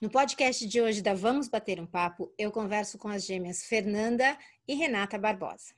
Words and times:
No 0.00 0.08
podcast 0.08 0.66
de 0.66 0.80
hoje 0.80 1.02
da 1.02 1.12
Vamos 1.12 1.46
Bater 1.46 1.78
um 1.78 1.84
Papo, 1.84 2.32
eu 2.38 2.50
converso 2.50 2.96
com 2.96 3.08
as 3.08 3.22
gêmeas 3.26 3.64
Fernanda 3.64 4.38
e 4.66 4.74
Renata 4.74 5.18
Barbosa. 5.18 5.74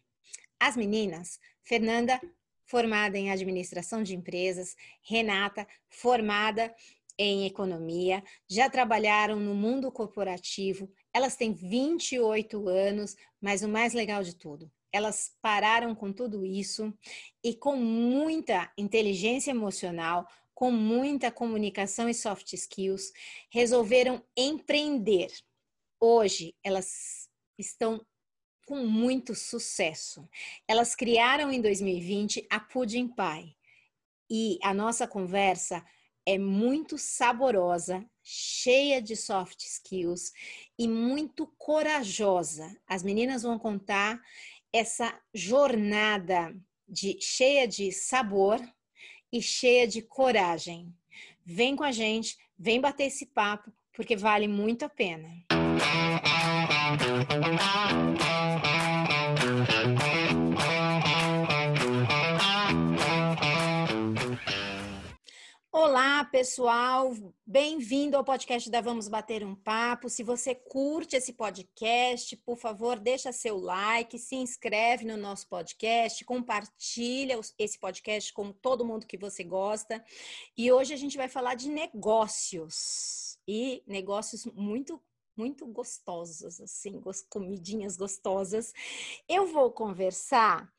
As 0.60 0.76
meninas, 0.76 1.40
Fernanda, 1.64 2.20
formada 2.64 3.18
em 3.18 3.32
administração 3.32 4.00
de 4.00 4.14
empresas, 4.14 4.76
Renata, 5.02 5.66
formada 5.88 6.72
em 7.18 7.46
economia, 7.46 8.22
já 8.48 8.70
trabalharam 8.70 9.40
no 9.40 9.56
mundo 9.56 9.90
corporativo. 9.90 10.88
Elas 11.12 11.34
têm 11.34 11.52
28 11.52 12.68
anos, 12.68 13.16
mas 13.40 13.64
o 13.64 13.68
mais 13.68 13.92
legal 13.92 14.22
de 14.22 14.36
tudo, 14.36 14.70
elas 14.92 15.36
pararam 15.42 15.96
com 15.96 16.12
tudo 16.12 16.46
isso 16.46 16.96
e 17.42 17.56
com 17.56 17.74
muita 17.74 18.70
inteligência 18.78 19.50
emocional 19.50 20.28
com 20.62 20.70
muita 20.70 21.28
comunicação 21.32 22.08
e 22.08 22.14
soft 22.14 22.52
skills, 22.52 23.12
resolveram 23.50 24.24
empreender. 24.36 25.26
Hoje, 25.98 26.54
elas 26.62 27.28
estão 27.58 28.00
com 28.64 28.86
muito 28.86 29.34
sucesso. 29.34 30.24
Elas 30.68 30.94
criaram 30.94 31.50
em 31.50 31.60
2020 31.60 32.46
a 32.48 32.60
Pudding 32.60 33.08
Pie. 33.08 33.56
E 34.30 34.60
a 34.62 34.72
nossa 34.72 35.04
conversa 35.04 35.84
é 36.24 36.38
muito 36.38 36.96
saborosa, 36.96 38.08
cheia 38.22 39.02
de 39.02 39.16
soft 39.16 39.64
skills 39.64 40.32
e 40.78 40.86
muito 40.86 41.52
corajosa. 41.58 42.72
As 42.86 43.02
meninas 43.02 43.42
vão 43.42 43.58
contar 43.58 44.22
essa 44.72 45.12
jornada 45.34 46.56
de 46.86 47.18
cheia 47.20 47.66
de 47.66 47.90
sabor, 47.90 48.60
e 49.32 49.40
cheia 49.40 49.88
de 49.88 50.02
coragem. 50.02 50.92
Vem 51.44 51.74
com 51.74 51.82
a 51.82 51.90
gente, 51.90 52.36
vem 52.58 52.80
bater 52.80 53.04
esse 53.04 53.26
papo, 53.26 53.72
porque 53.92 54.14
vale 54.14 54.46
muito 54.46 54.84
a 54.84 54.88
pena. 54.88 55.28
Pessoal. 66.32 67.14
Bem-vindo 67.46 68.16
ao 68.16 68.24
podcast 68.24 68.70
da 68.70 68.80
Vamos 68.80 69.06
Bater 69.06 69.44
um 69.44 69.54
Papo. 69.54 70.08
Se 70.08 70.22
você 70.22 70.54
curte 70.54 71.14
esse 71.14 71.34
podcast, 71.34 72.34
por 72.38 72.56
favor, 72.56 72.98
deixa 72.98 73.30
seu 73.32 73.58
like, 73.58 74.18
se 74.18 74.36
inscreve 74.36 75.04
no 75.04 75.18
nosso 75.18 75.46
podcast, 75.46 76.24
compartilha 76.24 77.38
esse 77.58 77.78
podcast 77.78 78.32
com 78.32 78.50
todo 78.50 78.82
mundo 78.82 79.06
que 79.06 79.18
você 79.18 79.44
gosta. 79.44 80.02
E 80.56 80.72
hoje 80.72 80.94
a 80.94 80.96
gente 80.96 81.18
vai 81.18 81.28
falar 81.28 81.54
de 81.54 81.68
negócios 81.68 83.38
e 83.46 83.82
negócios 83.86 84.46
muito 84.46 84.98
muito 85.36 85.66
gostosos, 85.66 86.60
assim, 86.60 87.00
comidinhas 87.28 87.96
gostosas. 87.96 88.72
Eu 89.28 89.46
vou 89.52 89.70
conversar 89.70 90.70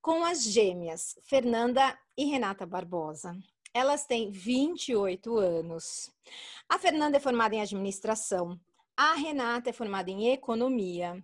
com 0.00 0.24
as 0.24 0.44
gêmeas 0.44 1.16
Fernanda 1.22 1.98
e 2.16 2.26
Renata 2.26 2.64
Barbosa. 2.64 3.36
Elas 3.72 4.04
têm 4.04 4.30
28 4.30 5.36
anos. 5.36 6.10
A 6.68 6.78
Fernanda 6.78 7.16
é 7.16 7.20
formada 7.20 7.54
em 7.54 7.60
administração, 7.60 8.58
a 8.96 9.14
Renata 9.14 9.70
é 9.70 9.72
formada 9.72 10.10
em 10.10 10.28
economia. 10.28 11.22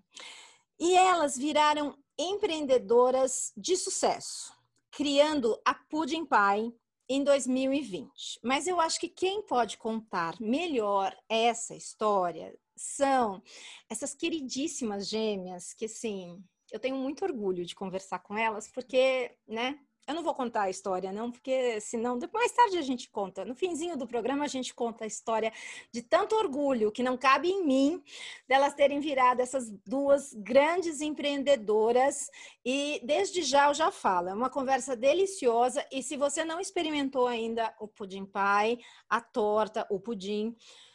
E 0.79 0.95
elas 0.95 1.37
viraram 1.37 1.97
empreendedoras 2.19 3.53
de 3.57 3.77
sucesso, 3.77 4.53
criando 4.91 5.61
a 5.65 5.75
Pudding 5.75 6.27
Pie 6.27 6.75
em 7.09 7.23
2020. 7.23 8.41
Mas 8.43 8.67
eu 8.67 8.81
acho 8.81 8.99
que 9.01 9.09
quem 9.09 9.43
pode 9.43 9.77
contar 9.79 10.41
melhor 10.41 11.17
essa 11.29 11.75
história 11.75 12.57
são 12.75 13.43
essas 13.89 14.15
queridíssimas 14.15 15.09
gêmeas 15.09 15.73
que, 15.73 15.87
assim, 15.87 16.43
eu 16.71 16.81
tenho 16.81 16.97
muito 16.97 17.25
orgulho 17.25 17.65
de 17.65 17.75
conversar 17.75 18.19
com 18.19 18.37
elas, 18.37 18.69
porque, 18.69 19.37
né, 19.47 19.79
eu 20.07 20.15
não 20.15 20.23
vou 20.23 20.35
contar 20.35 20.63
a 20.63 20.71
história, 20.71 21.13
não, 21.13 21.33
porque 21.33 21.81
senão 21.81 22.19
mais 22.33 22.53
tarde 22.53 22.79
a 22.79 22.83
gente 22.83 23.11
conta. 23.11 23.45
No 23.45 23.57
finzinho 23.57 23.97
do 23.97 24.07
programa 24.07 24.45
a 24.45 24.49
gente 24.49 24.73
conta 24.73 25.05
a 25.05 25.07
história 25.07 25.53
de 25.91 26.01
tanto 26.01 26.37
orgulho 26.37 26.93
que 26.93 27.03
não 27.03 27.17
cabe 27.17 27.49
em 27.49 27.67
mim 27.67 28.03
delas 28.47 28.75
terem 28.75 29.01
virado 29.01 29.41
essas 29.41 29.69
duas 29.85 30.33
grandes 30.33 31.01
empreendedoras. 31.01 32.31
E 32.65 33.01
desde 33.05 33.43
já 33.43 33.69
eu 33.69 33.75
já 33.75 33.91
falo, 33.91 34.29
é 34.29 34.35
uma 34.35 34.49
conversa 34.49 34.95
deliciosa. 34.97 35.85
E 35.91 36.03
se 36.03 36.17
você 36.17 36.45
não 36.45 36.61
experimentou 36.61 37.27
ainda 37.27 37.75
o 37.81 37.89
pudim 37.89 38.25
pai, 38.25 38.79
a 39.09 39.21
torta, 39.21 39.85
o 39.91 39.99
pudim, 39.99 40.55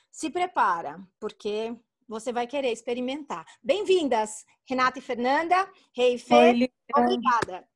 se 0.10 0.30
prepara, 0.30 1.06
porque 1.20 1.76
você 2.08 2.32
vai 2.32 2.48
querer 2.48 2.72
experimentar. 2.72 3.46
Bem-vindas, 3.62 4.46
Renata 4.66 5.00
e 5.00 5.02
Fernanda. 5.02 5.70
Rei 5.94 6.14
hey, 6.14 6.18
Fê, 6.18 6.72
obrigada. 6.96 7.71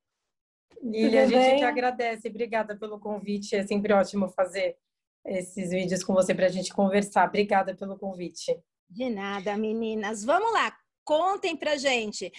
Lília, 0.82 1.24
a 1.24 1.28
gente 1.28 1.60
que 1.60 1.64
agradece. 1.64 2.28
Obrigada 2.28 2.76
pelo 2.78 3.00
convite. 3.00 3.56
É 3.56 3.66
sempre 3.66 3.94
ótimo 3.94 4.30
fazer 4.30 4.78
esses 5.26 5.72
vídeos 5.72 6.04
com 6.04 6.14
você 6.14 6.34
para 6.34 6.46
a 6.46 6.50
gente 6.50 6.74
conversar. 6.74 7.28
Obrigada 7.28 7.76
pelo 7.76 7.98
convite. 7.98 8.58
De 8.90 9.10
nada, 9.10 9.58
meninas. 9.58 10.24
Vamos 10.24 10.54
lá, 10.54 10.76
contem 11.04 11.56
para 11.56 11.78
gente. 11.78 12.32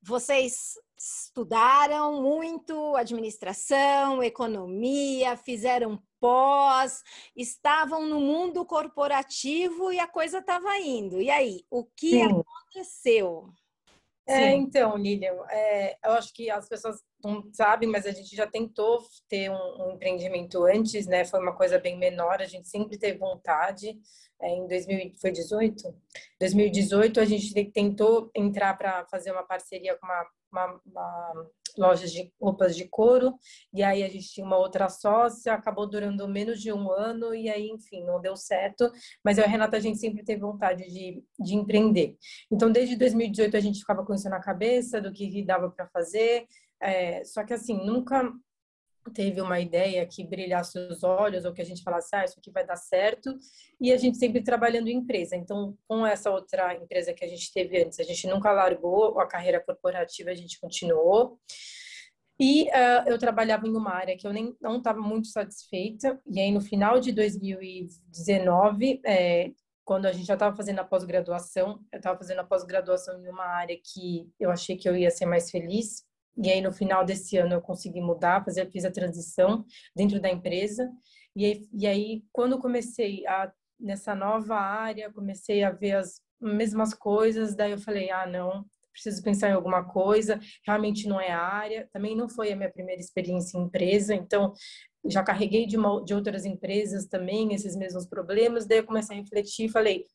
Vocês 0.00 0.74
estudaram 0.98 2.22
muito 2.22 2.96
administração, 2.96 4.22
economia, 4.22 5.36
fizeram 5.36 6.02
pós, 6.18 7.02
estavam 7.36 8.06
no 8.06 8.20
mundo 8.20 8.64
corporativo 8.64 9.92
e 9.92 9.98
a 9.98 10.06
coisa 10.06 10.38
estava 10.38 10.78
indo. 10.78 11.20
E 11.20 11.30
aí, 11.30 11.64
o 11.70 11.84
que 11.84 12.10
Sim. 12.10 12.22
aconteceu? 12.22 13.52
É, 14.26 14.54
então, 14.54 14.96
Lilian, 14.96 15.34
é, 15.50 15.96
eu 16.04 16.12
acho 16.12 16.32
que 16.32 16.48
as 16.48 16.68
pessoas 16.68 17.02
não 17.24 17.42
sabem, 17.52 17.88
mas 17.88 18.06
a 18.06 18.12
gente 18.12 18.34
já 18.36 18.46
tentou 18.46 19.00
ter 19.28 19.50
um, 19.50 19.54
um, 19.54 19.90
empreendimento 19.92 20.64
antes, 20.64 21.06
né? 21.06 21.24
Foi 21.24 21.40
uma 21.40 21.54
coisa 21.54 21.78
bem 21.78 21.98
menor, 21.98 22.40
a 22.40 22.46
gente 22.46 22.68
sempre 22.68 22.96
teve 22.96 23.18
vontade. 23.18 23.98
É, 24.40 24.48
em 24.48 24.66
2018, 24.66 25.94
2018 26.40 27.20
a 27.20 27.24
gente 27.24 27.70
tentou 27.70 28.30
entrar 28.34 28.76
para 28.76 29.04
fazer 29.06 29.32
uma 29.32 29.44
parceria 29.44 29.96
com 29.96 30.06
uma, 30.06 30.26
uma, 30.52 30.80
uma 30.84 31.50
lojas 31.76 32.12
de 32.12 32.32
roupas 32.40 32.76
de 32.76 32.88
couro, 32.88 33.34
e 33.72 33.82
aí 33.82 34.02
a 34.02 34.08
gente 34.08 34.28
tinha 34.28 34.46
uma 34.46 34.56
outra 34.56 34.88
sócia, 34.88 35.54
acabou 35.54 35.88
durando 35.88 36.28
menos 36.28 36.60
de 36.60 36.72
um 36.72 36.90
ano, 36.90 37.34
e 37.34 37.48
aí, 37.48 37.68
enfim, 37.68 38.04
não 38.04 38.20
deu 38.20 38.36
certo, 38.36 38.90
mas 39.24 39.38
eu 39.38 39.44
e 39.44 39.46
a 39.46 39.50
Renata, 39.50 39.76
a 39.76 39.80
gente 39.80 39.98
sempre 39.98 40.24
teve 40.24 40.40
vontade 40.40 40.84
de, 40.84 41.22
de 41.38 41.54
empreender. 41.54 42.16
Então, 42.50 42.70
desde 42.70 42.96
2018, 42.96 43.56
a 43.56 43.60
gente 43.60 43.80
ficava 43.80 44.04
com 44.04 44.14
isso 44.14 44.28
na 44.28 44.40
cabeça, 44.40 45.00
do 45.00 45.12
que 45.12 45.44
dava 45.44 45.70
para 45.70 45.86
fazer, 45.88 46.46
é, 46.80 47.24
só 47.24 47.44
que, 47.44 47.54
assim, 47.54 47.84
nunca 47.84 48.32
teve 49.10 49.40
uma 49.40 49.60
ideia 49.60 50.06
que 50.06 50.24
brilhasse 50.24 50.78
os 50.78 51.02
olhos 51.02 51.44
ou 51.44 51.52
que 51.52 51.62
a 51.62 51.64
gente 51.64 51.82
falasse, 51.82 52.14
ah, 52.14 52.24
isso 52.24 52.38
aqui 52.38 52.50
vai 52.50 52.64
dar 52.64 52.76
certo, 52.76 53.36
e 53.80 53.92
a 53.92 53.96
gente 53.96 54.18
sempre 54.18 54.42
trabalhando 54.42 54.88
em 54.88 54.96
empresa. 54.96 55.36
Então, 55.36 55.76
com 55.88 56.06
essa 56.06 56.30
outra 56.30 56.74
empresa 56.74 57.12
que 57.12 57.24
a 57.24 57.28
gente 57.28 57.52
teve 57.52 57.82
antes, 57.82 57.98
a 57.98 58.04
gente 58.04 58.26
nunca 58.26 58.52
largou 58.52 59.18
a 59.20 59.26
carreira 59.26 59.60
corporativa, 59.60 60.30
a 60.30 60.34
gente 60.34 60.60
continuou. 60.60 61.38
E 62.40 62.64
uh, 62.64 63.08
eu 63.08 63.18
trabalhava 63.18 63.68
em 63.68 63.76
uma 63.76 63.92
área 63.92 64.16
que 64.16 64.26
eu 64.26 64.32
nem 64.32 64.56
não 64.60 64.78
estava 64.78 65.00
muito 65.00 65.28
satisfeita. 65.28 66.20
E 66.26 66.40
aí, 66.40 66.50
no 66.50 66.60
final 66.60 66.98
de 66.98 67.12
2019, 67.12 69.00
é, 69.06 69.52
quando 69.84 70.06
a 70.06 70.12
gente 70.12 70.26
já 70.26 70.34
estava 70.34 70.56
fazendo 70.56 70.80
a 70.80 70.84
pós-graduação, 70.84 71.80
eu 71.92 71.98
estava 71.98 72.18
fazendo 72.18 72.40
a 72.40 72.44
pós-graduação 72.44 73.20
em 73.22 73.28
uma 73.28 73.44
área 73.44 73.76
que 73.76 74.28
eu 74.40 74.50
achei 74.50 74.76
que 74.76 74.88
eu 74.88 74.96
ia 74.96 75.10
ser 75.10 75.26
mais 75.26 75.50
feliz. 75.50 76.04
E 76.36 76.50
aí, 76.50 76.60
no 76.60 76.72
final 76.72 77.04
desse 77.04 77.36
ano, 77.36 77.54
eu 77.54 77.60
consegui 77.60 78.00
mudar, 78.00 78.44
fazer, 78.44 78.70
fiz 78.70 78.84
a 78.84 78.90
transição 78.90 79.64
dentro 79.94 80.20
da 80.20 80.30
empresa. 80.30 80.90
E 81.36 81.44
aí, 81.44 81.68
e 81.72 81.86
aí 81.86 82.24
quando 82.32 82.58
comecei 82.58 83.26
a, 83.26 83.52
nessa 83.78 84.14
nova 84.14 84.56
área, 84.56 85.12
comecei 85.12 85.62
a 85.62 85.70
ver 85.70 85.96
as 85.96 86.20
mesmas 86.40 86.94
coisas, 86.94 87.54
daí 87.54 87.72
eu 87.72 87.78
falei, 87.78 88.10
ah, 88.10 88.26
não, 88.26 88.64
preciso 88.92 89.22
pensar 89.22 89.50
em 89.50 89.52
alguma 89.52 89.84
coisa, 89.84 90.38
realmente 90.66 91.08
não 91.08 91.20
é 91.20 91.30
a 91.30 91.40
área. 91.40 91.88
Também 91.92 92.16
não 92.16 92.28
foi 92.28 92.52
a 92.52 92.56
minha 92.56 92.70
primeira 92.70 93.00
experiência 93.00 93.58
em 93.58 93.62
empresa, 93.62 94.14
então 94.14 94.52
já 95.04 95.22
carreguei 95.22 95.66
de, 95.66 95.76
uma, 95.76 96.02
de 96.04 96.14
outras 96.14 96.44
empresas 96.44 97.06
também 97.06 97.52
esses 97.54 97.76
mesmos 97.76 98.06
problemas. 98.06 98.66
Daí 98.66 98.78
eu 98.78 98.86
comecei 98.86 99.16
a 99.16 99.20
refletir 99.20 99.66
e 99.66 99.68
falei, 99.70 100.06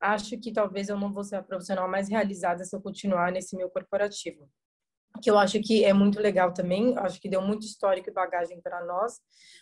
acho 0.00 0.38
que 0.38 0.52
talvez 0.52 0.88
eu 0.88 0.98
não 0.98 1.12
vou 1.12 1.24
ser 1.24 1.36
a 1.36 1.42
profissional 1.42 1.88
mais 1.88 2.08
realizada 2.08 2.64
se 2.64 2.74
eu 2.76 2.80
continuar 2.80 3.32
nesse 3.32 3.56
meu 3.56 3.68
corporativo 3.68 4.48
que 5.20 5.30
eu 5.30 5.38
acho 5.38 5.60
que 5.60 5.84
é 5.84 5.92
muito 5.92 6.20
legal 6.20 6.52
também, 6.52 6.96
acho 6.98 7.20
que 7.20 7.28
deu 7.28 7.42
muito 7.42 7.66
histórico 7.66 8.08
e 8.08 8.12
bagagem 8.12 8.60
para 8.60 8.84
nós, 8.84 9.14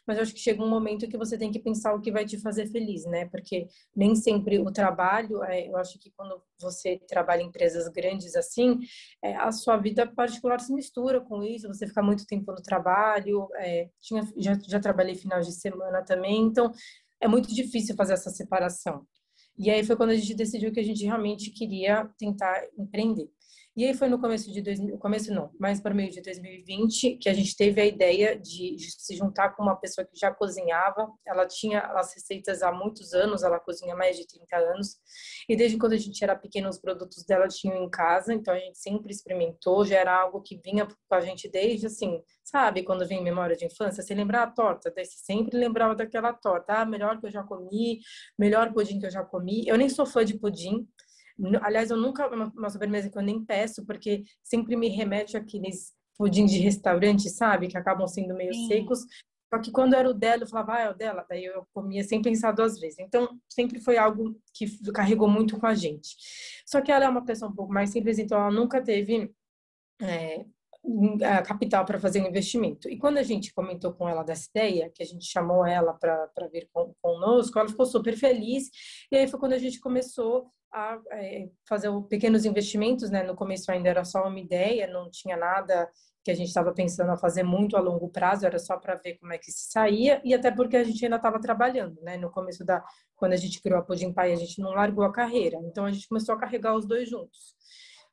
mas 0.06 0.18
acho 0.18 0.34
que 0.34 0.40
chega 0.40 0.62
um 0.62 0.68
momento 0.68 1.08
que 1.08 1.16
você 1.16 1.38
tem 1.38 1.50
que 1.50 1.58
pensar 1.58 1.94
o 1.94 2.00
que 2.00 2.12
vai 2.12 2.24
te 2.24 2.38
fazer 2.38 2.66
feliz, 2.66 3.04
né? 3.06 3.26
Porque 3.26 3.66
nem 3.94 4.14
sempre 4.14 4.58
o 4.58 4.70
trabalho, 4.70 5.42
é, 5.44 5.68
eu 5.68 5.76
acho 5.76 5.98
que 5.98 6.10
quando 6.16 6.42
você 6.60 7.00
trabalha 7.08 7.42
em 7.42 7.46
empresas 7.46 7.88
grandes 7.88 8.36
assim, 8.36 8.80
é, 9.22 9.34
a 9.36 9.50
sua 9.50 9.76
vida 9.76 10.06
particular 10.06 10.60
se 10.60 10.72
mistura 10.72 11.20
com 11.20 11.42
isso, 11.42 11.68
você 11.68 11.86
fica 11.86 12.02
muito 12.02 12.26
tempo 12.26 12.52
no 12.52 12.62
trabalho, 12.62 13.48
é, 13.56 13.88
tinha, 14.00 14.22
já, 14.36 14.58
já 14.68 14.80
trabalhei 14.80 15.14
final 15.14 15.40
de 15.40 15.52
semana 15.52 16.02
também, 16.02 16.42
então 16.42 16.72
é 17.20 17.26
muito 17.26 17.54
difícil 17.54 17.94
fazer 17.96 18.14
essa 18.14 18.30
separação. 18.30 19.06
E 19.58 19.70
aí 19.70 19.82
foi 19.82 19.96
quando 19.96 20.10
a 20.10 20.14
gente 20.14 20.34
decidiu 20.34 20.70
que 20.70 20.80
a 20.80 20.84
gente 20.84 21.04
realmente 21.04 21.50
queria 21.50 22.08
tentar 22.18 22.62
empreender. 22.78 23.30
E 23.76 23.84
aí 23.84 23.92
foi 23.92 24.08
no 24.08 24.18
começo 24.18 24.50
de 24.50 24.62
2000, 24.62 24.96
começo 24.96 25.30
não, 25.34 25.50
mais 25.60 25.78
para 25.82 25.92
meio 25.92 26.10
de 26.10 26.22
2020, 26.22 27.18
que 27.18 27.28
a 27.28 27.34
gente 27.34 27.54
teve 27.54 27.78
a 27.78 27.84
ideia 27.84 28.34
de, 28.34 28.74
se 28.78 29.14
juntar 29.14 29.50
com 29.50 29.62
uma 29.62 29.76
pessoa 29.76 30.06
que 30.06 30.18
já 30.18 30.32
cozinhava. 30.32 31.06
Ela 31.26 31.46
tinha 31.46 31.80
as 31.80 32.14
receitas 32.14 32.62
há 32.62 32.72
muitos 32.72 33.12
anos, 33.12 33.42
ela 33.42 33.60
cozinha 33.60 33.94
mais 33.94 34.16
de 34.16 34.26
30 34.26 34.56
anos. 34.56 34.96
E 35.46 35.54
desde 35.54 35.76
quando 35.76 35.92
a 35.92 35.98
gente 35.98 36.24
era 36.24 36.34
pequeno, 36.34 36.70
os 36.70 36.78
produtos 36.78 37.22
dela 37.26 37.46
tinham 37.48 37.76
em 37.76 37.90
casa, 37.90 38.32
então 38.32 38.54
a 38.54 38.58
gente 38.58 38.78
sempre 38.78 39.12
experimentou, 39.12 39.84
já 39.84 39.98
era 39.98 40.22
algo 40.22 40.40
que 40.40 40.58
vinha 40.64 40.86
com 40.86 41.14
a 41.14 41.20
gente 41.20 41.46
desde 41.46 41.86
assim, 41.86 42.22
sabe, 42.42 42.82
quando 42.82 43.06
vem 43.06 43.22
memória 43.22 43.56
de 43.56 43.66
infância, 43.66 44.02
você 44.02 44.14
lembra 44.14 44.42
a 44.42 44.46
torta, 44.50 44.90
daí 44.90 45.04
você 45.04 45.18
sempre 45.18 45.58
lembrava 45.58 45.94
daquela 45.94 46.32
torta, 46.32 46.80
ah, 46.80 46.86
melhor 46.86 47.20
que 47.20 47.26
eu 47.26 47.30
já 47.30 47.42
comi, 47.42 48.00
melhor 48.38 48.72
pudim 48.72 48.98
que 48.98 49.04
eu 49.04 49.10
já 49.10 49.22
comi. 49.22 49.64
Eu 49.66 49.76
nem 49.76 49.90
sou 49.90 50.06
fã 50.06 50.24
de 50.24 50.38
pudim, 50.38 50.88
Aliás, 51.60 51.90
eu 51.90 51.96
nunca, 51.96 52.28
uma 52.28 52.70
sobremesa 52.70 53.10
que 53.10 53.18
eu 53.18 53.22
nem 53.22 53.44
peço, 53.44 53.84
porque 53.84 54.24
sempre 54.42 54.76
me 54.76 54.88
remete 54.88 55.36
àqueles 55.36 55.94
pudim 56.16 56.46
de 56.46 56.58
restaurante, 56.58 57.28
sabe? 57.28 57.68
Que 57.68 57.76
acabam 57.76 58.06
sendo 58.06 58.34
meio 58.34 58.54
Sim. 58.54 58.68
secos. 58.68 59.00
Só 59.52 59.60
que 59.60 59.70
quando 59.70 59.94
era 59.94 60.08
o 60.08 60.14
dela, 60.14 60.42
eu 60.42 60.48
falava, 60.48 60.74
ah, 60.74 60.80
é 60.80 60.90
o 60.90 60.94
dela. 60.94 61.24
Daí 61.28 61.44
eu 61.44 61.66
comia 61.72 62.02
sem 62.02 62.20
pensar 62.20 62.52
duas 62.52 62.80
vezes. 62.80 62.98
Então, 62.98 63.38
sempre 63.48 63.80
foi 63.80 63.96
algo 63.96 64.34
que 64.52 64.66
carregou 64.92 65.28
muito 65.28 65.58
com 65.58 65.66
a 65.66 65.74
gente. 65.74 66.16
Só 66.66 66.80
que 66.80 66.90
ela 66.90 67.04
é 67.04 67.08
uma 67.08 67.24
pessoa 67.24 67.50
um 67.50 67.54
pouco 67.54 67.72
mais 67.72 67.90
simples, 67.90 68.18
então 68.18 68.38
ela 68.38 68.50
nunca 68.50 68.82
teve 68.82 69.32
é, 70.00 70.44
capital 71.44 71.84
para 71.84 71.98
fazer 71.98 72.22
um 72.22 72.28
investimento. 72.28 72.88
E 72.88 72.98
quando 72.98 73.18
a 73.18 73.22
gente 73.22 73.52
comentou 73.52 73.92
com 73.92 74.08
ela 74.08 74.22
dessa 74.22 74.48
ideia, 74.50 74.90
que 74.94 75.02
a 75.02 75.06
gente 75.06 75.24
chamou 75.24 75.66
ela 75.66 75.92
para 75.94 76.48
vir 76.52 76.68
com, 76.72 76.94
conosco, 77.00 77.58
ela 77.58 77.68
ficou 77.68 77.86
super 77.86 78.16
feliz. 78.16 78.70
E 79.10 79.16
aí 79.16 79.26
foi 79.28 79.38
quando 79.38 79.54
a 79.54 79.58
gente 79.58 79.80
começou 79.80 80.50
a 80.72 80.98
é, 81.12 81.48
fazer 81.68 81.90
pequenos 82.08 82.44
investimentos, 82.44 83.10
né? 83.10 83.22
No 83.22 83.34
começo 83.34 83.70
ainda 83.70 83.88
era 83.88 84.04
só 84.04 84.26
uma 84.26 84.38
ideia, 84.38 84.86
não 84.86 85.10
tinha 85.10 85.36
nada 85.36 85.90
que 86.22 86.30
a 86.30 86.34
gente 86.34 86.48
estava 86.48 86.74
pensando 86.74 87.12
a 87.12 87.16
fazer 87.16 87.44
muito 87.44 87.76
a 87.76 87.80
longo 87.80 88.08
prazo, 88.08 88.44
era 88.44 88.58
só 88.58 88.76
para 88.76 88.96
ver 88.96 89.16
como 89.16 89.32
é 89.32 89.38
que 89.38 89.50
se 89.50 89.70
saía 89.70 90.20
e 90.24 90.34
até 90.34 90.50
porque 90.50 90.76
a 90.76 90.82
gente 90.82 91.04
ainda 91.04 91.16
estava 91.16 91.40
trabalhando, 91.40 92.00
né? 92.02 92.16
No 92.16 92.30
começo 92.30 92.64
da 92.64 92.84
quando 93.14 93.32
a 93.32 93.36
gente 93.36 93.62
criou 93.62 93.78
a 93.78 93.82
Pudim 93.82 94.12
Pai, 94.12 94.32
a 94.32 94.36
gente 94.36 94.60
não 94.60 94.70
largou 94.70 95.04
a 95.04 95.12
carreira, 95.12 95.56
então 95.62 95.86
a 95.86 95.92
gente 95.92 96.08
começou 96.08 96.34
a 96.34 96.38
carregar 96.38 96.74
os 96.74 96.86
dois 96.86 97.08
juntos. 97.08 97.54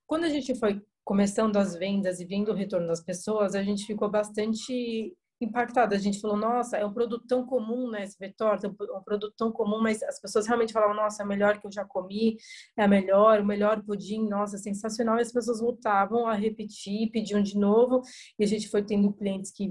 Quando 0.05 0.25
a 0.25 0.29
gente 0.29 0.53
foi 0.55 0.81
começando 1.03 1.57
as 1.57 1.75
vendas 1.75 2.19
e 2.19 2.25
vendo 2.25 2.51
o 2.51 2.55
retorno 2.55 2.87
das 2.87 3.03
pessoas, 3.03 3.55
a 3.55 3.63
gente 3.63 3.85
ficou 3.85 4.09
bastante 4.09 5.13
impactada. 5.43 5.95
A 5.95 5.99
gente 5.99 6.19
falou, 6.19 6.37
nossa, 6.37 6.77
é 6.77 6.85
um 6.85 6.93
produto 6.93 7.25
tão 7.27 7.45
comum, 7.45 7.89
né? 7.89 8.03
Esse 8.03 8.17
Vetorta, 8.17 8.67
é 8.67 8.69
um 8.69 9.03
produto 9.03 9.33
tão 9.37 9.51
comum, 9.51 9.81
mas 9.81 10.01
as 10.03 10.19
pessoas 10.19 10.47
realmente 10.47 10.73
falavam, 10.73 10.95
nossa, 10.95 11.21
é 11.21 11.25
a 11.25 11.27
melhor 11.27 11.59
que 11.59 11.67
eu 11.67 11.71
já 11.71 11.85
comi, 11.85 12.37
é 12.77 12.87
melhor, 12.87 13.41
o 13.41 13.45
melhor 13.45 13.83
pudim, 13.83 14.27
nossa, 14.27 14.57
sensacional. 14.57 15.17
E 15.17 15.21
as 15.21 15.31
pessoas 15.31 15.59
voltavam 15.59 16.25
a 16.27 16.33
repetir, 16.33 17.11
pediam 17.11 17.41
de 17.41 17.57
novo, 17.57 18.01
e 18.39 18.43
a 18.43 18.47
gente 18.47 18.69
foi 18.69 18.83
tendo 18.83 19.13
clientes 19.13 19.51
que, 19.51 19.69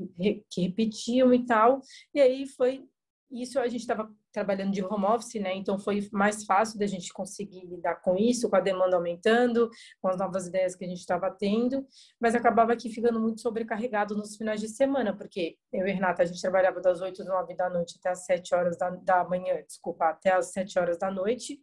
que 0.51 0.63
repetiam 0.63 1.33
e 1.33 1.45
tal. 1.45 1.81
E 2.15 2.21
aí 2.21 2.47
foi 2.47 2.85
isso, 3.33 3.59
a 3.59 3.69
gente 3.69 3.81
estava 3.81 4.11
trabalhando 4.31 4.73
de 4.73 4.85
home 4.85 5.05
office, 5.07 5.41
né? 5.41 5.55
Então 5.55 5.79
foi 5.79 6.09
mais 6.13 6.45
fácil 6.45 6.79
da 6.79 6.87
gente 6.87 7.13
conseguir 7.13 7.65
lidar 7.67 7.97
com 7.97 8.17
isso, 8.17 8.49
com 8.49 8.57
a 8.57 8.61
demanda 8.61 8.97
aumentando, 8.97 9.71
com 10.01 10.09
as 10.09 10.19
novas 10.19 10.47
ideias 10.47 10.75
que 10.75 10.85
a 10.85 10.89
gente 10.89 11.01
estava 11.01 11.31
tendo, 11.31 11.87
mas 12.21 12.35
acabava 12.35 12.73
aqui 12.73 12.91
ficando 12.91 13.21
muito 13.21 13.41
sobrecarregado 13.41 14.17
nos 14.17 14.37
finais 14.37 14.61
de 14.61 14.69
semana, 14.69 15.17
porque 15.17 15.57
eu 15.73 15.87
e 15.87 15.93
Renata, 15.93 16.23
a 16.23 16.27
gente 16.27 16.41
trabalhava 16.41 16.81
das 16.81 17.01
8 17.01 17.25
9 17.25 17.55
da 17.55 17.71
noite 17.71 17.97
até 17.99 18.11
as 18.11 18.25
7 18.25 18.55
horas 18.55 18.77
da, 18.77 18.91
da 18.91 19.25
manhã, 19.25 19.63
desculpa, 19.67 20.11
até 20.11 20.33
as 20.33 20.53
7 20.53 20.79
horas 20.79 20.99
da 20.99 21.11
noite. 21.11 21.61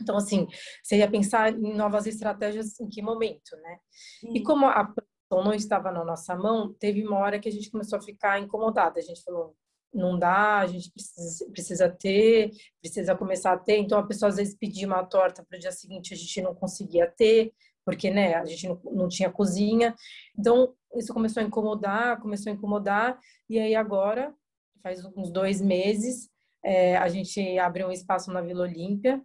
Então, 0.00 0.16
assim, 0.16 0.46
você 0.82 0.96
ia 0.96 1.10
pensar 1.10 1.52
em 1.52 1.74
novas 1.74 2.06
estratégias 2.06 2.78
em 2.80 2.88
que 2.88 3.02
momento, 3.02 3.56
né? 3.56 3.78
Sim. 4.20 4.32
E 4.34 4.42
como 4.42 4.66
a 4.66 4.84
produção 4.84 5.44
não 5.44 5.54
estava 5.54 5.92
na 5.92 6.04
nossa 6.04 6.34
mão, 6.34 6.72
teve 6.74 7.06
uma 7.06 7.18
hora 7.18 7.38
que 7.38 7.48
a 7.48 7.52
gente 7.52 7.70
começou 7.70 7.98
a 7.98 8.02
ficar 8.02 8.40
incomodada. 8.40 8.98
A 8.98 9.02
gente 9.02 9.22
falou, 9.22 9.54
não 9.92 10.18
dá, 10.18 10.58
a 10.58 10.66
gente 10.66 10.90
precisa, 10.90 11.50
precisa 11.50 11.88
ter, 11.88 12.50
precisa 12.80 13.14
começar 13.14 13.52
a 13.52 13.58
ter. 13.58 13.78
Então, 13.78 13.98
a 13.98 14.06
pessoa 14.06 14.28
às 14.28 14.36
vezes 14.36 14.56
pedia 14.56 14.86
uma 14.86 15.04
torta 15.04 15.44
para 15.44 15.56
o 15.56 15.60
dia 15.60 15.72
seguinte, 15.72 16.14
a 16.14 16.16
gente 16.16 16.40
não 16.42 16.54
conseguia 16.54 17.06
ter, 17.06 17.52
porque 17.84 18.10
né, 18.10 18.34
a 18.34 18.44
gente 18.44 18.68
não, 18.68 18.80
não 18.84 19.08
tinha 19.08 19.30
cozinha. 19.30 19.94
Então, 20.38 20.74
isso 20.96 21.12
começou 21.12 21.42
a 21.42 21.46
incomodar, 21.46 22.20
começou 22.20 22.50
a 22.50 22.54
incomodar, 22.54 23.18
e 23.48 23.58
aí 23.58 23.74
agora, 23.74 24.34
faz 24.82 25.04
uns 25.04 25.30
dois 25.30 25.60
meses, 25.60 26.28
é, 26.64 26.96
a 26.96 27.08
gente 27.08 27.58
abriu 27.58 27.88
um 27.88 27.92
espaço 27.92 28.32
na 28.32 28.40
Vila 28.40 28.62
Olímpia, 28.62 29.20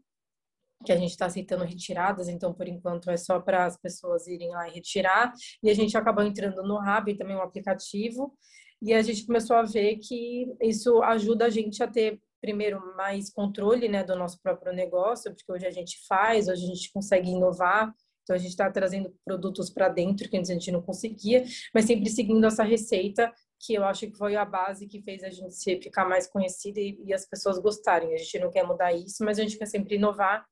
que 0.85 0.91
a 0.91 0.97
gente 0.97 1.11
está 1.11 1.25
aceitando 1.25 1.63
retiradas, 1.63 2.27
então 2.27 2.53
por 2.53 2.67
enquanto 2.67 3.09
é 3.09 3.17
só 3.17 3.39
para 3.39 3.65
as 3.65 3.77
pessoas 3.77 4.27
irem 4.27 4.49
lá 4.49 4.67
e 4.67 4.73
retirar. 4.73 5.33
E 5.63 5.69
a 5.69 5.73
gente 5.73 5.97
acabou 5.97 6.23
entrando 6.23 6.63
no 6.63 6.77
Rab, 6.77 7.15
também 7.15 7.35
um 7.35 7.41
aplicativo, 7.41 8.37
e 8.85 8.93
a 8.93 9.01
gente 9.01 9.25
começou 9.25 9.55
a 9.55 9.63
ver 9.63 9.97
que 9.97 10.45
isso 10.61 11.01
ajuda 11.01 11.45
a 11.45 11.49
gente 11.49 11.81
a 11.81 11.87
ter 11.87 12.21
primeiro 12.39 12.95
mais 12.95 13.31
controle 13.31 13.89
né, 13.89 14.03
do 14.03 14.15
nosso 14.15 14.39
próprio 14.39 14.71
negócio, 14.71 15.33
porque 15.33 15.51
hoje 15.51 15.65
a 15.65 15.71
gente 15.71 15.97
faz, 16.07 16.47
hoje 16.47 16.63
a 16.63 16.67
gente 16.67 16.93
consegue 16.93 17.31
inovar, 17.31 17.91
então 18.21 18.35
a 18.35 18.39
gente 18.39 18.51
está 18.51 18.69
trazendo 18.69 19.11
produtos 19.25 19.71
para 19.71 19.89
dentro 19.89 20.29
que 20.29 20.37
antes 20.37 20.51
a 20.51 20.53
gente 20.53 20.71
não 20.71 20.83
conseguia, 20.83 21.43
mas 21.73 21.85
sempre 21.85 22.11
seguindo 22.11 22.45
essa 22.45 22.63
receita 22.63 23.33
que 23.59 23.73
eu 23.73 23.83
acho 23.83 24.05
que 24.05 24.17
foi 24.17 24.35
a 24.35 24.45
base 24.45 24.85
que 24.85 25.01
fez 25.01 25.23
a 25.23 25.31
gente 25.31 25.81
ficar 25.81 26.05
mais 26.07 26.27
conhecida 26.27 26.79
e, 26.79 27.01
e 27.05 27.13
as 27.13 27.27
pessoas 27.27 27.57
gostarem. 27.57 28.13
A 28.13 28.17
gente 28.17 28.37
não 28.37 28.51
quer 28.51 28.63
mudar 28.63 28.93
isso, 28.93 29.23
mas 29.25 29.39
a 29.39 29.41
gente 29.41 29.57
quer 29.57 29.65
sempre 29.65 29.95
inovar 29.95 30.45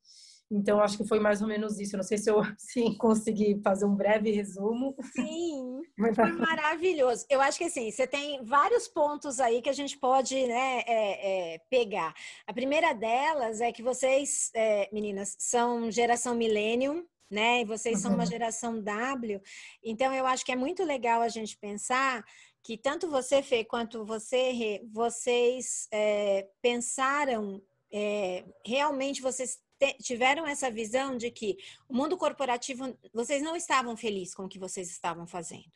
então, 0.54 0.80
acho 0.80 0.98
que 0.98 1.08
foi 1.08 1.20
mais 1.20 1.42
ou 1.42 1.48
menos 1.48 1.80
isso. 1.80 1.98
Não 1.98 2.04
sei 2.04 2.18
se 2.18 2.30
eu 2.30 2.42
sim, 2.58 2.96
consegui 2.98 3.60
fazer 3.64 3.86
um 3.86 3.96
breve 3.96 4.32
resumo. 4.32 4.96
Sim, 5.12 5.82
foi 6.16 6.32
maravilhoso. 6.38 7.26
Eu 7.30 7.42
acho 7.42 7.58
que 7.58 7.64
assim, 7.66 7.90
você 7.90 8.06
tem 8.06 8.44
vários 8.46 8.88
pontos 8.88 9.40
aí 9.40 9.62
que 9.62 9.70
a 9.70 9.74
gente 9.74 9.98
pode 9.98 10.36
né, 10.46 10.84
é, 10.86 11.56
é, 11.56 11.60
pegar. 11.70 12.14
A 12.46 12.54
primeira 12.54 12.94
delas 12.94 13.62
é 13.62 13.72
que 13.72 13.82
vocês, 13.82 14.52
é, 14.54 14.88
meninas, 14.94 15.36
são 15.40 15.90
geração 15.90 16.36
millennium, 16.36 17.04
né? 17.30 17.62
E 17.62 17.66
vocês 17.66 18.00
são 18.00 18.14
uma 18.14 18.26
geração 18.28 18.80
W. 18.80 19.42
Então, 19.84 20.14
eu 20.14 20.28
acho 20.28 20.46
que 20.46 20.52
é 20.52 20.56
muito 20.56 20.84
legal 20.84 21.22
a 21.22 21.30
gente 21.30 21.58
pensar 21.58 22.24
que 22.64 22.78
tanto 22.78 23.10
você, 23.10 23.42
Fê, 23.42 23.66
quanto 23.66 24.06
você, 24.06 24.52
Rê, 24.52 24.82
vocês 24.92 25.88
é, 25.92 26.48
pensaram 26.62 27.62
é, 27.94 28.44
realmente 28.66 29.22
vocês 29.22 29.60
tiveram 29.94 30.48
essa 30.48 30.72
visão 30.72 31.18
de 31.18 31.30
que 31.30 31.58
o 31.88 31.96
mundo 31.96 32.18
corporativo, 32.18 32.98
vocês 33.14 33.42
não 33.42 33.56
estavam 33.56 33.98
felizes 33.98 34.34
com 34.34 34.46
o 34.46 34.50
que 34.50 34.60
vocês 34.60 34.90
estavam 34.90 35.28
fazendo. 35.28 35.72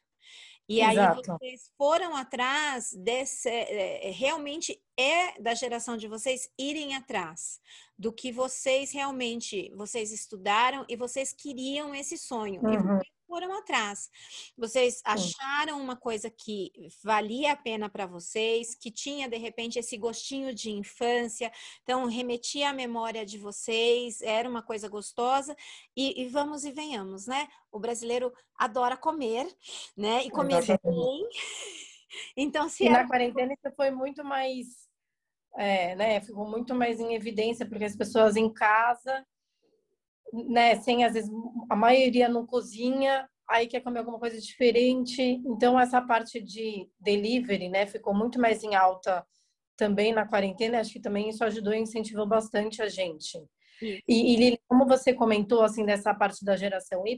E 0.69 0.81
Exato. 0.81 1.19
aí 1.19 1.37
vocês 1.39 1.71
foram 1.77 2.15
atrás 2.15 2.93
desse. 2.93 3.47
É, 3.47 4.11
realmente 4.11 4.81
é 4.97 5.39
da 5.39 5.53
geração 5.53 5.95
de 5.95 6.07
vocês 6.07 6.49
irem 6.57 6.93
atrás 6.93 7.61
do 7.97 8.11
que 8.11 8.33
vocês 8.33 8.91
realmente 8.91 9.71
vocês 9.75 10.11
estudaram 10.11 10.85
e 10.89 10.95
vocês 10.97 11.31
queriam 11.31 11.95
esse 11.95 12.17
sonho. 12.17 12.61
Uhum 12.61 12.99
foram 13.27 13.51
atrás. 13.53 14.09
Vocês 14.57 15.01
acharam 15.03 15.79
uma 15.79 15.95
coisa 15.95 16.29
que 16.29 16.71
valia 17.03 17.51
a 17.51 17.55
pena 17.55 17.89
para 17.89 18.05
vocês, 18.05 18.73
que 18.73 18.89
tinha 18.89 19.27
de 19.27 19.37
repente 19.37 19.77
esse 19.77 19.97
gostinho 19.97 20.55
de 20.55 20.71
infância, 20.71 21.51
então 21.83 22.05
remetia 22.05 22.69
à 22.69 22.73
memória 22.73 23.25
de 23.25 23.37
vocês, 23.37 24.21
era 24.21 24.49
uma 24.49 24.63
coisa 24.63 24.87
gostosa 24.87 25.55
e, 25.95 26.23
e 26.23 26.27
vamos 26.29 26.63
e 26.63 26.71
venhamos, 26.71 27.27
né? 27.27 27.47
O 27.71 27.79
brasileiro 27.79 28.33
adora 28.57 28.95
comer, 28.95 29.45
né? 29.95 30.23
E 30.23 30.31
comer 30.31 30.63
bem. 30.65 31.29
Então, 32.37 32.69
se 32.69 32.85
e 32.85 32.87
era... 32.87 33.03
na 33.03 33.07
quarentena 33.07 33.53
isso 33.53 33.75
foi 33.75 33.91
muito 33.91 34.23
mais, 34.23 34.87
é, 35.57 35.93
né? 35.93 36.21
Ficou 36.21 36.49
muito 36.49 36.73
mais 36.73 37.01
em 37.01 37.13
evidência 37.13 37.67
porque 37.67 37.83
as 37.83 37.97
pessoas 37.97 38.37
em 38.37 38.51
casa 38.51 39.25
né, 40.33 40.75
sem 40.77 41.03
às 41.03 41.13
vezes 41.13 41.29
a 41.69 41.75
maioria 41.75 42.29
não 42.29 42.45
cozinha, 42.45 43.27
aí 43.49 43.67
quer 43.67 43.81
comer 43.81 43.99
alguma 43.99 44.19
coisa 44.19 44.39
diferente. 44.39 45.21
Então 45.45 45.79
essa 45.79 46.01
parte 46.01 46.41
de 46.41 46.89
delivery, 46.99 47.69
né, 47.69 47.85
ficou 47.85 48.13
muito 48.13 48.39
mais 48.39 48.63
em 48.63 48.75
alta 48.75 49.25
também 49.75 50.13
na 50.13 50.27
quarentena. 50.27 50.79
Acho 50.79 50.93
que 50.93 50.99
também 50.99 51.29
isso 51.29 51.43
ajudou 51.43 51.73
e 51.73 51.79
incentivou 51.79 52.27
bastante 52.27 52.81
a 52.81 52.89
gente. 52.89 53.37
E, 53.81 54.33
e 54.33 54.35
Lili, 54.35 54.59
como 54.67 54.87
você 54.87 55.13
comentou 55.13 55.61
assim 55.61 55.85
dessa 55.85 56.13
parte 56.13 56.43
da 56.43 56.55
geração 56.55 57.05
Y, 57.05 57.17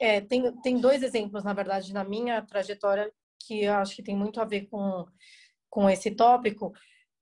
é, 0.00 0.20
tem, 0.20 0.52
tem 0.60 0.80
dois 0.80 1.02
exemplos 1.02 1.44
na 1.44 1.52
verdade 1.52 1.92
na 1.92 2.02
minha 2.02 2.42
trajetória 2.42 3.12
que 3.46 3.62
eu 3.62 3.74
acho 3.74 3.94
que 3.94 4.02
tem 4.02 4.16
muito 4.16 4.40
a 4.40 4.44
ver 4.44 4.66
com 4.66 5.06
com 5.72 5.88
esse 5.88 6.10
tópico. 6.10 6.70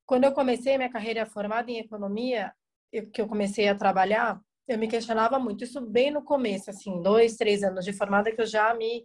Quando 0.04 0.24
eu 0.24 0.32
comecei 0.32 0.76
minha 0.76 0.90
carreira 0.90 1.24
formada 1.24 1.70
em 1.70 1.78
economia, 1.78 2.52
eu, 2.92 3.08
que 3.08 3.20
eu 3.20 3.28
comecei 3.28 3.68
a 3.68 3.76
trabalhar, 3.76 4.40
eu 4.70 4.78
me 4.78 4.88
questionava 4.88 5.38
muito. 5.38 5.64
Isso 5.64 5.80
bem 5.80 6.10
no 6.10 6.22
começo, 6.22 6.70
assim, 6.70 7.02
dois, 7.02 7.36
três 7.36 7.62
anos 7.62 7.84
de 7.84 7.92
formada, 7.92 8.32
que 8.32 8.40
eu 8.40 8.46
já 8.46 8.72
me 8.74 9.04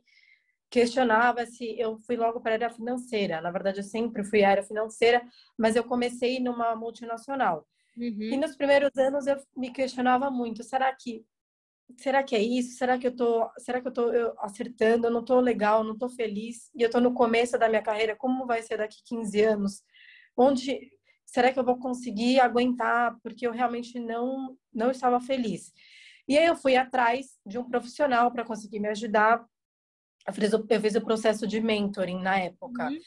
questionava 0.70 1.46
se 1.46 1.80
eu 1.80 1.98
fui 2.00 2.16
logo 2.16 2.40
para 2.40 2.52
a 2.52 2.56
área 2.56 2.70
financeira. 2.70 3.42
Na 3.42 3.52
verdade, 3.52 3.80
eu 3.80 3.84
sempre 3.84 4.24
fui 4.24 4.44
área 4.44 4.64
financeira, 4.64 5.22
mas 5.58 5.76
eu 5.76 5.84
comecei 5.84 6.40
numa 6.40 6.76
multinacional. 6.76 7.68
Uhum. 7.98 8.30
E 8.34 8.38
nos 8.38 8.56
primeiros 8.56 8.92
anos 8.98 9.26
eu 9.26 9.38
me 9.56 9.72
questionava 9.72 10.30
muito, 10.30 10.64
será 10.64 10.94
que 10.94 11.26
será 11.98 12.24
que 12.24 12.36
é 12.36 12.42
isso? 12.42 12.78
Será 12.78 12.98
que 12.98 13.08
eu 13.08 13.16
tô, 13.16 13.50
será 13.60 13.80
que 13.80 13.88
eu 13.88 13.94
tô 13.94 14.12
acertando? 14.40 15.08
Eu 15.08 15.12
não 15.12 15.24
tô 15.24 15.40
legal, 15.40 15.84
não 15.84 15.98
tô 15.98 16.10
feliz. 16.10 16.70
E 16.76 16.82
eu 16.82 16.90
tô 16.90 17.00
no 17.00 17.14
começo 17.14 17.58
da 17.58 17.70
minha 17.70 17.82
carreira, 17.82 18.16
como 18.16 18.46
vai 18.46 18.62
ser 18.62 18.78
daqui 18.78 18.98
15 19.06 19.42
anos? 19.44 19.84
Onde 20.36 20.92
será 21.26 21.52
que 21.52 21.60
eu 21.60 21.66
vou 21.66 21.78
conseguir 21.78 22.40
aguentar? 22.40 23.18
Porque 23.22 23.46
eu 23.48 23.52
realmente 23.52 24.00
não 24.00 24.58
não 24.74 24.92
estava 24.92 25.20
feliz. 25.20 25.74
E 26.28 26.38
aí 26.38 26.46
eu 26.46 26.56
fui 26.56 26.76
atrás 26.76 27.38
de 27.46 27.58
um 27.58 27.64
profissional 27.64 28.32
para 28.32 28.44
conseguir 28.44 28.80
me 28.80 28.90
ajudar. 28.90 29.46
Eu 30.28 30.34
fiz, 30.34 30.54
o, 30.54 30.66
eu 30.68 30.82
fiz 30.82 30.96
o 30.96 31.02
processo 31.02 31.46
de 31.46 31.62
mentoring 31.62 32.22
na 32.22 32.40
época. 32.40 32.90
Uhum. 32.90 33.00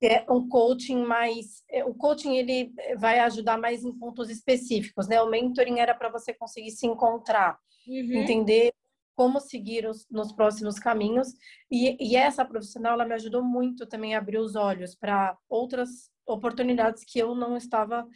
É 0.00 0.24
um 0.30 0.48
coaching 0.48 1.02
mais, 1.02 1.64
é, 1.68 1.84
o 1.84 1.92
coaching 1.92 2.36
ele 2.36 2.72
vai 2.98 3.18
ajudar 3.20 3.58
mais 3.58 3.84
em 3.84 3.92
pontos 3.92 4.30
específicos, 4.30 5.08
né? 5.08 5.20
O 5.20 5.28
mentoring 5.28 5.80
era 5.80 5.94
para 5.94 6.08
você 6.08 6.32
conseguir 6.32 6.70
se 6.70 6.86
encontrar, 6.86 7.58
uhum. 7.86 8.20
entender 8.20 8.72
como 9.16 9.40
seguir 9.40 9.84
os, 9.86 10.06
nos 10.08 10.30
próximos 10.30 10.78
caminhos. 10.78 11.34
E, 11.68 11.96
e, 11.98 12.14
essa 12.14 12.44
profissional 12.44 12.92
ela 12.92 13.04
me 13.04 13.14
ajudou 13.14 13.42
muito 13.42 13.84
também 13.84 14.14
a 14.14 14.18
abrir 14.18 14.38
os 14.38 14.54
olhos 14.54 14.94
para 14.94 15.36
outras 15.48 16.08
oportunidades 16.28 17.04
que 17.04 17.18
eu 17.18 17.34
não 17.34 17.56
estava 17.56 18.06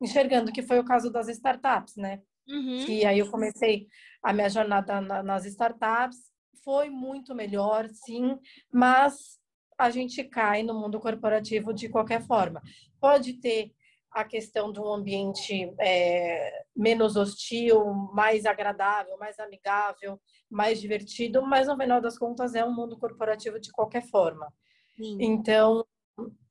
enxergando, 0.00 0.52
que 0.52 0.62
foi 0.62 0.78
o 0.78 0.84
caso 0.84 1.10
das 1.10 1.28
startups, 1.28 1.96
né? 1.96 2.20
Uhum. 2.48 2.84
Que 2.84 3.04
aí 3.04 3.18
eu 3.18 3.30
comecei 3.30 3.86
a 4.22 4.32
minha 4.32 4.48
jornada 4.48 5.00
na, 5.00 5.22
nas 5.22 5.44
startups, 5.46 6.18
foi 6.64 6.90
muito 6.90 7.34
melhor, 7.34 7.88
sim, 7.88 8.38
mas 8.72 9.40
a 9.78 9.90
gente 9.90 10.22
cai 10.24 10.62
no 10.62 10.74
mundo 10.74 11.00
corporativo 11.00 11.72
de 11.72 11.88
qualquer 11.88 12.22
forma. 12.22 12.62
Pode 13.00 13.34
ter 13.34 13.72
a 14.12 14.24
questão 14.24 14.70
de 14.70 14.78
um 14.78 14.92
ambiente 14.92 15.72
é, 15.80 16.64
menos 16.76 17.16
hostil, 17.16 17.84
mais 18.12 18.44
agradável, 18.44 19.16
mais 19.18 19.38
amigável, 19.38 20.20
mais 20.50 20.80
divertido, 20.80 21.42
mas 21.42 21.66
no 21.66 21.76
final 21.76 22.00
das 22.00 22.18
contas 22.18 22.54
é 22.54 22.64
um 22.64 22.74
mundo 22.74 22.98
corporativo 22.98 23.58
de 23.58 23.72
qualquer 23.72 24.02
forma. 24.02 24.52
Sim. 24.96 25.16
Então, 25.18 25.84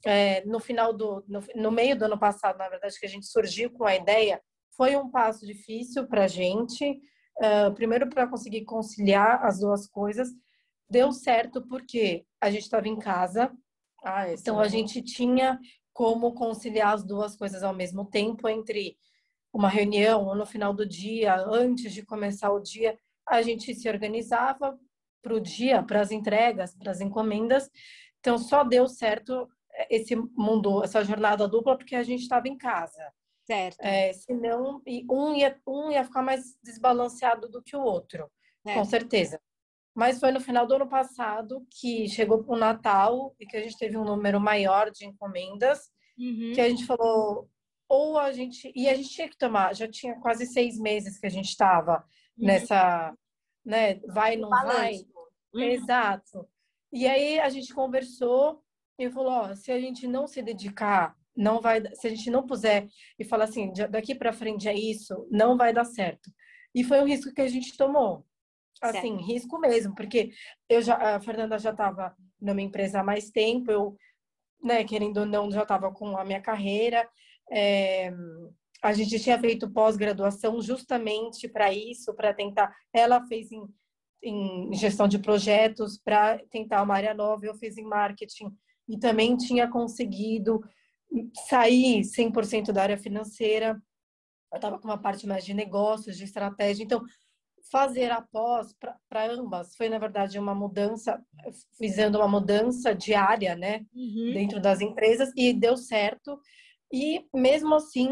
é, 0.05 0.43
no 0.45 0.59
final 0.59 0.93
do, 0.93 1.23
no, 1.27 1.41
no, 1.55 1.71
meio 1.71 1.97
do 1.97 2.05
ano 2.05 2.17
passado, 2.17 2.57
na 2.57 2.69
verdade, 2.69 2.99
que 2.99 3.05
a 3.05 3.09
gente 3.09 3.27
surgiu 3.27 3.69
com 3.71 3.85
a 3.85 3.95
ideia, 3.95 4.41
foi 4.75 4.95
um 4.95 5.09
passo 5.09 5.45
difícil 5.45 6.07
para 6.07 6.25
a 6.25 6.27
gente. 6.27 6.99
Uh, 7.37 7.73
primeiro, 7.73 8.09
para 8.09 8.27
conseguir 8.27 8.65
conciliar 8.65 9.43
as 9.45 9.59
duas 9.59 9.87
coisas, 9.87 10.29
deu 10.89 11.11
certo 11.11 11.65
porque 11.67 12.25
a 12.39 12.51
gente 12.51 12.63
estava 12.63 12.87
em 12.87 12.99
casa, 12.99 13.51
ah, 14.03 14.31
então 14.31 14.59
a 14.59 14.67
gente 14.67 15.01
tinha 15.01 15.59
como 15.93 16.33
conciliar 16.33 16.93
as 16.93 17.03
duas 17.03 17.35
coisas 17.35 17.63
ao 17.63 17.73
mesmo 17.73 18.05
tempo 18.05 18.47
entre 18.49 18.97
uma 19.53 19.69
reunião 19.69 20.25
ou 20.25 20.35
no 20.35 20.45
final 20.45 20.73
do 20.73 20.85
dia, 20.85 21.35
antes 21.35 21.93
de 21.93 22.03
começar 22.03 22.51
o 22.51 22.59
dia, 22.59 22.97
a 23.27 23.41
gente 23.41 23.73
se 23.75 23.89
organizava 23.89 24.77
para 25.21 25.35
o 25.35 25.39
dia, 25.39 25.83
para 25.83 26.01
as 26.01 26.11
entregas, 26.11 26.75
para 26.75 26.91
as 26.91 27.01
encomendas. 27.01 27.69
Então 28.21 28.37
só 28.37 28.63
deu 28.63 28.87
certo 28.87 29.49
esse 29.89 30.15
mundo, 30.15 30.83
essa 30.83 31.03
jornada 31.03 31.47
dupla 31.47 31.77
porque 31.77 31.95
a 31.95 32.03
gente 32.03 32.21
estava 32.21 32.47
em 32.47 32.57
casa. 32.57 33.11
Certo. 33.45 33.81
É, 33.81 34.13
senão, 34.13 34.81
um 35.09 35.35
ia, 35.35 35.59
um 35.67 35.91
ia 35.91 36.03
ficar 36.03 36.21
mais 36.21 36.55
desbalanceado 36.63 37.49
do 37.49 37.61
que 37.61 37.75
o 37.75 37.81
outro, 37.81 38.29
certo. 38.63 38.77
com 38.77 38.85
certeza. 38.85 39.41
Mas 39.93 40.19
foi 40.19 40.31
no 40.31 40.39
final 40.39 40.65
do 40.65 40.75
ano 40.75 40.87
passado 40.87 41.65
que 41.69 42.07
chegou 42.07 42.45
o 42.47 42.55
Natal 42.55 43.35
e 43.39 43.45
que 43.45 43.57
a 43.57 43.61
gente 43.61 43.77
teve 43.77 43.97
um 43.97 44.05
número 44.05 44.39
maior 44.39 44.89
de 44.89 45.05
encomendas, 45.05 45.89
uhum. 46.17 46.53
que 46.53 46.61
a 46.61 46.69
gente 46.69 46.85
falou, 46.85 47.49
ou 47.89 48.17
a 48.17 48.31
gente. 48.31 48.71
E 48.73 48.87
a 48.87 48.95
gente 48.95 49.09
tinha 49.09 49.27
que 49.27 49.37
tomar, 49.37 49.75
já 49.75 49.87
tinha 49.87 50.17
quase 50.21 50.45
seis 50.45 50.79
meses 50.79 51.19
que 51.19 51.27
a 51.27 51.31
gente 51.31 51.49
estava 51.49 52.05
uhum. 52.37 52.45
nessa, 52.45 53.13
né? 53.65 53.95
Vai, 54.07 54.37
não 54.37 54.49
vai. 54.49 55.05
Uhum. 55.53 55.61
Exato. 55.61 56.47
E 56.91 57.07
aí 57.07 57.39
a 57.39 57.49
gente 57.49 57.73
conversou 57.73 58.61
e 58.97 59.09
falou: 59.09 59.31
ó, 59.31 59.55
se 59.55 59.71
a 59.71 59.79
gente 59.79 60.07
não 60.07 60.27
se 60.27 60.41
dedicar 60.41 61.15
não 61.35 61.61
vai, 61.61 61.81
se 61.95 62.07
a 62.07 62.09
gente 62.09 62.29
não 62.29 62.45
puser 62.45 62.87
e 63.17 63.23
falar 63.23 63.45
assim, 63.45 63.71
daqui 63.89 64.13
para 64.13 64.33
frente 64.33 64.67
é 64.67 64.73
isso, 64.73 65.27
não 65.31 65.57
vai 65.57 65.73
dar 65.73 65.85
certo. 65.85 66.29
E 66.73 66.83
foi 66.83 66.99
um 67.01 67.05
risco 67.05 67.33
que 67.33 67.41
a 67.41 67.47
gente 67.47 67.75
tomou. 67.77 68.25
Assim, 68.81 69.15
certo. 69.15 69.25
risco 69.25 69.59
mesmo, 69.59 69.93
porque 69.93 70.31
eu 70.67 70.81
já, 70.81 71.15
a 71.15 71.19
Fernanda 71.19 71.59
já 71.59 71.69
estava 71.69 72.15
numa 72.41 72.61
empresa 72.61 72.99
há 72.99 73.03
mais 73.03 73.29
tempo, 73.29 73.71
eu, 73.71 73.95
né, 74.63 74.83
querendo 74.83 75.17
ou 75.17 75.25
não, 75.25 75.51
já 75.51 75.61
estava 75.61 75.91
com 75.91 76.17
a 76.17 76.25
minha 76.25 76.41
carreira. 76.41 77.07
É, 77.51 78.11
a 78.81 78.93
gente 78.93 79.19
tinha 79.19 79.39
feito 79.39 79.71
pós-graduação 79.71 80.59
justamente 80.61 81.47
para 81.47 81.71
isso, 81.71 82.13
para 82.15 82.33
tentar. 82.33 82.75
Ela 82.91 83.23
fez 83.27 83.51
em, 83.51 83.63
em 84.23 84.73
gestão 84.73 85.07
de 85.07 85.19
projetos 85.19 85.97
para 85.97 86.39
tentar 86.49 86.81
uma 86.83 86.95
área 86.95 87.13
nova, 87.13 87.45
eu 87.45 87.55
fiz 87.55 87.77
em 87.77 87.83
marketing 87.83 88.51
e 88.87 88.97
também 88.97 89.35
tinha 89.35 89.67
conseguido 89.67 90.61
sair 91.47 92.01
100% 92.01 92.71
da 92.71 92.83
área 92.83 92.97
financeira, 92.97 93.81
eu 94.51 94.55
estava 94.55 94.77
com 94.77 94.87
uma 94.87 94.97
parte 94.97 95.25
mais 95.25 95.45
de 95.45 95.53
negócios, 95.53 96.17
de 96.17 96.23
estratégia. 96.23 96.83
Então, 96.83 97.01
fazer 97.71 98.11
após 98.11 98.73
para 99.09 99.31
ambas 99.31 99.75
foi, 99.75 99.87
na 99.87 99.97
verdade, 99.97 100.37
uma 100.37 100.53
mudança, 100.53 101.21
fazendo 101.77 102.17
uma 102.17 102.27
mudança 102.27 102.93
diária, 102.93 103.55
né, 103.55 103.85
uhum. 103.93 104.33
dentro 104.33 104.59
das 104.59 104.81
empresas, 104.81 105.31
e 105.35 105.53
deu 105.53 105.77
certo. 105.77 106.39
E, 106.91 107.25
mesmo 107.33 107.73
assim, 107.75 108.09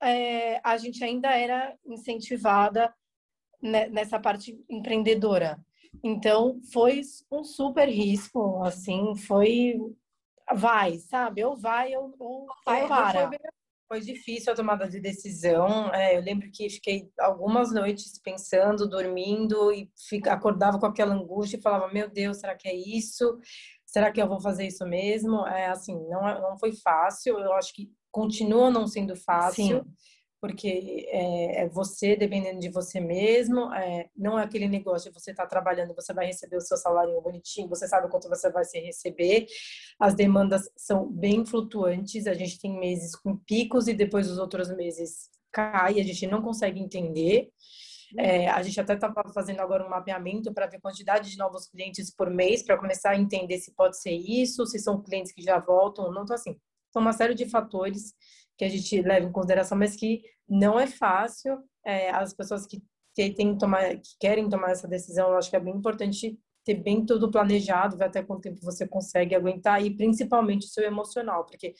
é, 0.00 0.60
a 0.64 0.76
gente 0.76 1.02
ainda 1.02 1.30
era 1.36 1.76
incentivada 1.84 2.92
nessa 3.62 4.18
parte 4.18 4.58
empreendedora. 4.68 5.58
Então, 6.02 6.60
foi 6.72 7.02
um 7.30 7.44
super 7.44 7.88
risco, 7.88 8.62
assim, 8.64 9.14
foi 9.14 9.78
vai, 10.54 10.98
sabe? 10.98 11.44
Ou 11.44 11.56
vai 11.56 11.94
ou, 11.96 12.14
ou, 12.18 12.46
vai, 12.66 12.88
para. 12.88 13.28
Foi, 13.28 13.38
foi, 13.88 14.00
difícil 14.00 14.52
a 14.52 14.56
tomada 14.56 14.88
de 14.88 15.00
decisão. 15.00 15.92
É, 15.94 16.16
eu 16.16 16.22
lembro 16.22 16.50
que 16.50 16.68
fiquei 16.68 17.10
algumas 17.18 17.72
noites 17.72 18.18
pensando, 18.18 18.88
dormindo 18.88 19.72
e 19.72 19.90
fica, 20.08 20.32
acordava 20.32 20.78
com 20.78 20.86
aquela 20.86 21.14
angústia 21.14 21.56
e 21.56 21.62
falava: 21.62 21.92
Meu 21.92 22.10
Deus, 22.10 22.38
será 22.38 22.56
que 22.56 22.68
é 22.68 22.74
isso? 22.74 23.38
Será 23.86 24.10
que 24.10 24.20
eu 24.20 24.28
vou 24.28 24.40
fazer 24.40 24.66
isso 24.66 24.86
mesmo? 24.86 25.46
É 25.46 25.66
assim, 25.66 25.94
não, 26.08 26.22
não 26.40 26.58
foi 26.58 26.72
fácil. 26.72 27.38
Eu 27.38 27.52
acho 27.52 27.74
que 27.74 27.90
continua 28.10 28.70
não 28.70 28.86
sendo 28.86 29.14
fácil. 29.14 29.84
Sim 29.84 30.12
porque 30.42 31.06
é, 31.08 31.62
é, 31.62 31.68
você 31.68 32.16
dependendo 32.16 32.58
de 32.58 32.68
você 32.68 32.98
mesmo, 32.98 33.72
é, 33.72 34.10
não 34.16 34.36
é 34.36 34.42
aquele 34.42 34.66
negócio 34.66 35.08
de 35.08 35.16
você 35.16 35.30
estar 35.30 35.44
tá 35.44 35.48
trabalhando, 35.48 35.94
você 35.94 36.12
vai 36.12 36.26
receber 36.26 36.56
o 36.56 36.60
seu 36.60 36.76
salário 36.76 37.18
bonitinho, 37.20 37.68
você 37.68 37.86
sabe 37.86 38.10
quanto 38.10 38.28
você 38.28 38.50
vai 38.50 38.64
se 38.64 38.76
receber. 38.80 39.46
As 40.00 40.16
demandas 40.16 40.68
são 40.76 41.08
bem 41.08 41.46
flutuantes, 41.46 42.26
a 42.26 42.34
gente 42.34 42.58
tem 42.58 42.76
meses 42.76 43.14
com 43.14 43.36
picos 43.36 43.86
e 43.86 43.94
depois 43.94 44.28
os 44.28 44.36
outros 44.36 44.68
meses 44.74 45.30
cai, 45.52 46.00
a 46.00 46.02
gente 46.02 46.26
não 46.26 46.42
consegue 46.42 46.80
entender. 46.80 47.52
É, 48.18 48.48
a 48.48 48.60
gente 48.64 48.80
até 48.80 48.94
estava 48.94 49.22
fazendo 49.32 49.60
agora 49.60 49.86
um 49.86 49.90
mapeamento 49.90 50.52
para 50.52 50.66
ver 50.66 50.78
a 50.78 50.80
quantidade 50.80 51.30
de 51.30 51.38
novos 51.38 51.68
clientes 51.68 52.12
por 52.12 52.28
mês, 52.28 52.64
para 52.64 52.76
começar 52.76 53.10
a 53.10 53.16
entender 53.16 53.58
se 53.58 53.72
pode 53.76 53.96
ser 53.96 54.10
isso, 54.10 54.66
se 54.66 54.80
são 54.80 55.00
clientes 55.00 55.30
que 55.30 55.40
já 55.40 55.60
voltam 55.60 56.06
ou 56.06 56.12
não. 56.12 56.24
Então, 56.24 56.34
assim, 56.34 56.58
são 56.92 57.00
uma 57.00 57.12
série 57.12 57.34
de 57.34 57.46
fatores 57.46 58.12
que 58.62 58.66
a 58.66 58.68
gente 58.68 59.02
leva 59.02 59.26
em 59.26 59.32
consideração, 59.32 59.76
mas 59.76 59.96
que 59.96 60.22
não 60.48 60.78
é 60.78 60.86
fácil. 60.86 61.58
É, 61.84 62.10
as 62.10 62.32
pessoas 62.32 62.64
que, 62.64 62.80
que, 63.12 63.30
tem 63.30 63.58
tomar, 63.58 63.96
que 63.96 64.10
querem 64.20 64.48
tomar 64.48 64.70
essa 64.70 64.86
decisão, 64.86 65.30
eu 65.30 65.36
acho 65.36 65.50
que 65.50 65.56
é 65.56 65.60
bem 65.60 65.74
importante 65.74 66.38
ter 66.64 66.76
bem 66.76 67.04
tudo 67.04 67.28
planejado, 67.28 67.96
ver 67.96 68.04
até 68.04 68.22
quanto 68.22 68.42
tempo 68.42 68.60
você 68.62 68.86
consegue 68.86 69.34
aguentar 69.34 69.84
e 69.84 69.96
principalmente 69.96 70.66
o 70.66 70.68
seu 70.68 70.84
emocional, 70.84 71.44
porque 71.44 71.74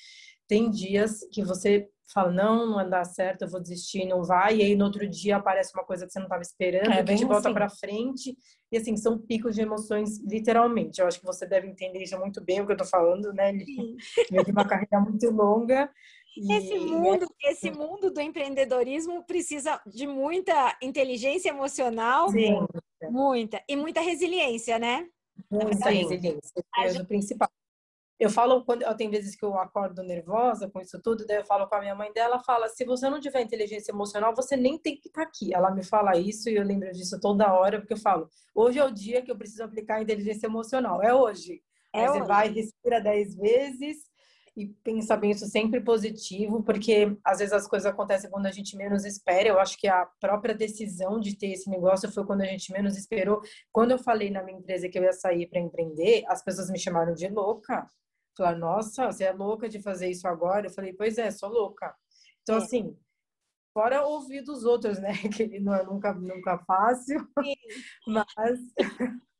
tem 0.48 0.68
dias 0.68 1.20
que 1.30 1.44
você 1.44 1.88
fala, 2.12 2.32
não, 2.32 2.66
não 2.66 2.74
vai 2.74 2.90
dar 2.90 3.04
certo, 3.04 3.42
eu 3.42 3.48
vou 3.48 3.60
desistir, 3.60 4.04
não 4.04 4.24
vai, 4.24 4.56
e 4.56 4.62
aí 4.62 4.74
no 4.74 4.84
outro 4.84 5.08
dia 5.08 5.36
aparece 5.36 5.72
uma 5.72 5.84
coisa 5.84 6.04
que 6.04 6.12
você 6.12 6.18
não 6.18 6.26
estava 6.26 6.42
esperando, 6.42 6.90
é, 6.90 7.04
que 7.04 7.14
te 7.14 7.24
volta 7.24 7.48
assim. 7.48 7.54
para 7.54 7.70
frente, 7.70 8.36
e 8.72 8.76
assim, 8.76 8.96
são 8.96 9.18
picos 9.18 9.54
de 9.54 9.62
emoções, 9.62 10.18
literalmente. 10.24 11.00
Eu 11.00 11.06
acho 11.06 11.20
que 11.20 11.26
você 11.26 11.46
deve 11.46 11.68
entender 11.68 12.02
isso 12.02 12.18
muito 12.18 12.42
bem, 12.42 12.60
o 12.60 12.66
que 12.66 12.72
eu 12.72 12.76
tô 12.76 12.84
falando, 12.84 13.32
né? 13.32 13.52
Sim. 13.52 13.96
de 14.44 14.50
uma 14.50 14.66
carreira 14.66 15.00
muito 15.00 15.30
longa, 15.30 15.90
esse 16.36 16.78
mundo, 16.78 17.26
esse 17.44 17.70
mundo 17.70 18.10
do 18.10 18.20
empreendedorismo 18.20 19.24
precisa 19.24 19.80
de 19.86 20.06
muita 20.06 20.76
inteligência 20.82 21.50
emocional, 21.50 22.30
Sim. 22.30 22.66
muita 23.10 23.62
e 23.68 23.76
muita 23.76 24.00
resiliência, 24.00 24.78
né? 24.78 25.08
Muita 25.50 25.90
resiliência, 25.90 26.64
é 26.78 27.00
o 27.00 27.06
principal. 27.06 27.48
Eu 28.18 28.30
falo 28.30 28.64
quando 28.64 28.84
tenho 28.96 29.10
vezes 29.10 29.34
que 29.34 29.44
eu 29.44 29.58
acordo 29.58 30.00
nervosa 30.02 30.70
com 30.70 30.80
isso 30.80 31.00
tudo, 31.02 31.26
daí 31.26 31.38
eu 31.38 31.44
falo 31.44 31.66
com 31.66 31.74
a 31.74 31.80
minha 31.80 31.94
mãe 31.94 32.12
dela, 32.12 32.38
fala: 32.38 32.68
"Se 32.68 32.84
você 32.84 33.10
não 33.10 33.18
tiver 33.18 33.40
inteligência 33.40 33.90
emocional, 33.90 34.32
você 34.34 34.56
nem 34.56 34.78
tem 34.78 34.96
que 34.96 35.08
estar 35.08 35.22
tá 35.22 35.26
aqui". 35.28 35.52
Ela 35.52 35.72
me 35.72 35.82
fala 35.84 36.16
isso 36.16 36.48
e 36.48 36.54
eu 36.54 36.62
lembro 36.62 36.92
disso 36.92 37.18
toda 37.20 37.52
hora, 37.52 37.80
porque 37.80 37.94
eu 37.94 37.98
falo: 37.98 38.28
"Hoje 38.54 38.78
é 38.78 38.84
o 38.84 38.92
dia 38.92 39.22
que 39.22 39.30
eu 39.30 39.36
preciso 39.36 39.64
aplicar 39.64 39.96
a 39.96 40.02
inteligência 40.02 40.46
emocional, 40.46 41.02
é 41.02 41.12
hoje". 41.12 41.62
É 41.92 42.02
Aí 42.02 42.08
hoje. 42.08 42.20
você 42.20 42.26
vai 42.28 42.48
respira 42.48 43.00
dez 43.00 43.34
vezes, 43.34 44.04
e 44.56 44.66
pensar 44.66 45.16
bem 45.16 45.30
isso 45.30 45.46
sempre 45.46 45.80
positivo, 45.80 46.62
porque 46.62 47.16
às 47.24 47.38
vezes 47.38 47.54
as 47.54 47.66
coisas 47.66 47.90
acontecem 47.90 48.30
quando 48.30 48.46
a 48.46 48.50
gente 48.50 48.76
menos 48.76 49.04
espera. 49.04 49.48
Eu 49.48 49.58
acho 49.58 49.78
que 49.78 49.88
a 49.88 50.06
própria 50.20 50.54
decisão 50.54 51.18
de 51.18 51.36
ter 51.36 51.52
esse 51.52 51.70
negócio 51.70 52.10
foi 52.12 52.24
quando 52.26 52.42
a 52.42 52.46
gente 52.46 52.70
menos 52.70 52.96
esperou. 52.96 53.40
Quando 53.72 53.92
eu 53.92 53.98
falei 53.98 54.30
na 54.30 54.42
minha 54.42 54.58
empresa 54.58 54.88
que 54.88 54.98
eu 54.98 55.04
ia 55.04 55.12
sair 55.12 55.46
para 55.48 55.60
empreender, 55.60 56.24
as 56.28 56.44
pessoas 56.44 56.70
me 56.70 56.78
chamaram 56.78 57.14
de 57.14 57.28
louca. 57.28 57.86
Falaram, 58.36 58.58
nossa, 58.58 59.06
você 59.06 59.24
é 59.24 59.32
louca 59.32 59.68
de 59.68 59.80
fazer 59.80 60.10
isso 60.10 60.28
agora? 60.28 60.66
Eu 60.66 60.72
falei, 60.72 60.92
pois 60.92 61.16
é, 61.16 61.30
sou 61.30 61.48
louca. 61.48 61.94
Então, 62.42 62.56
é. 62.56 62.58
assim, 62.58 62.96
fora 63.72 64.04
ouvir 64.04 64.42
dos 64.42 64.64
outros, 64.64 64.98
né? 64.98 65.12
Que 65.34 65.58
não 65.60 65.74
é 65.74 65.82
nunca, 65.82 66.12
nunca 66.12 66.58
fácil, 66.58 67.20
Sim. 67.42 67.54
mas 68.06 68.60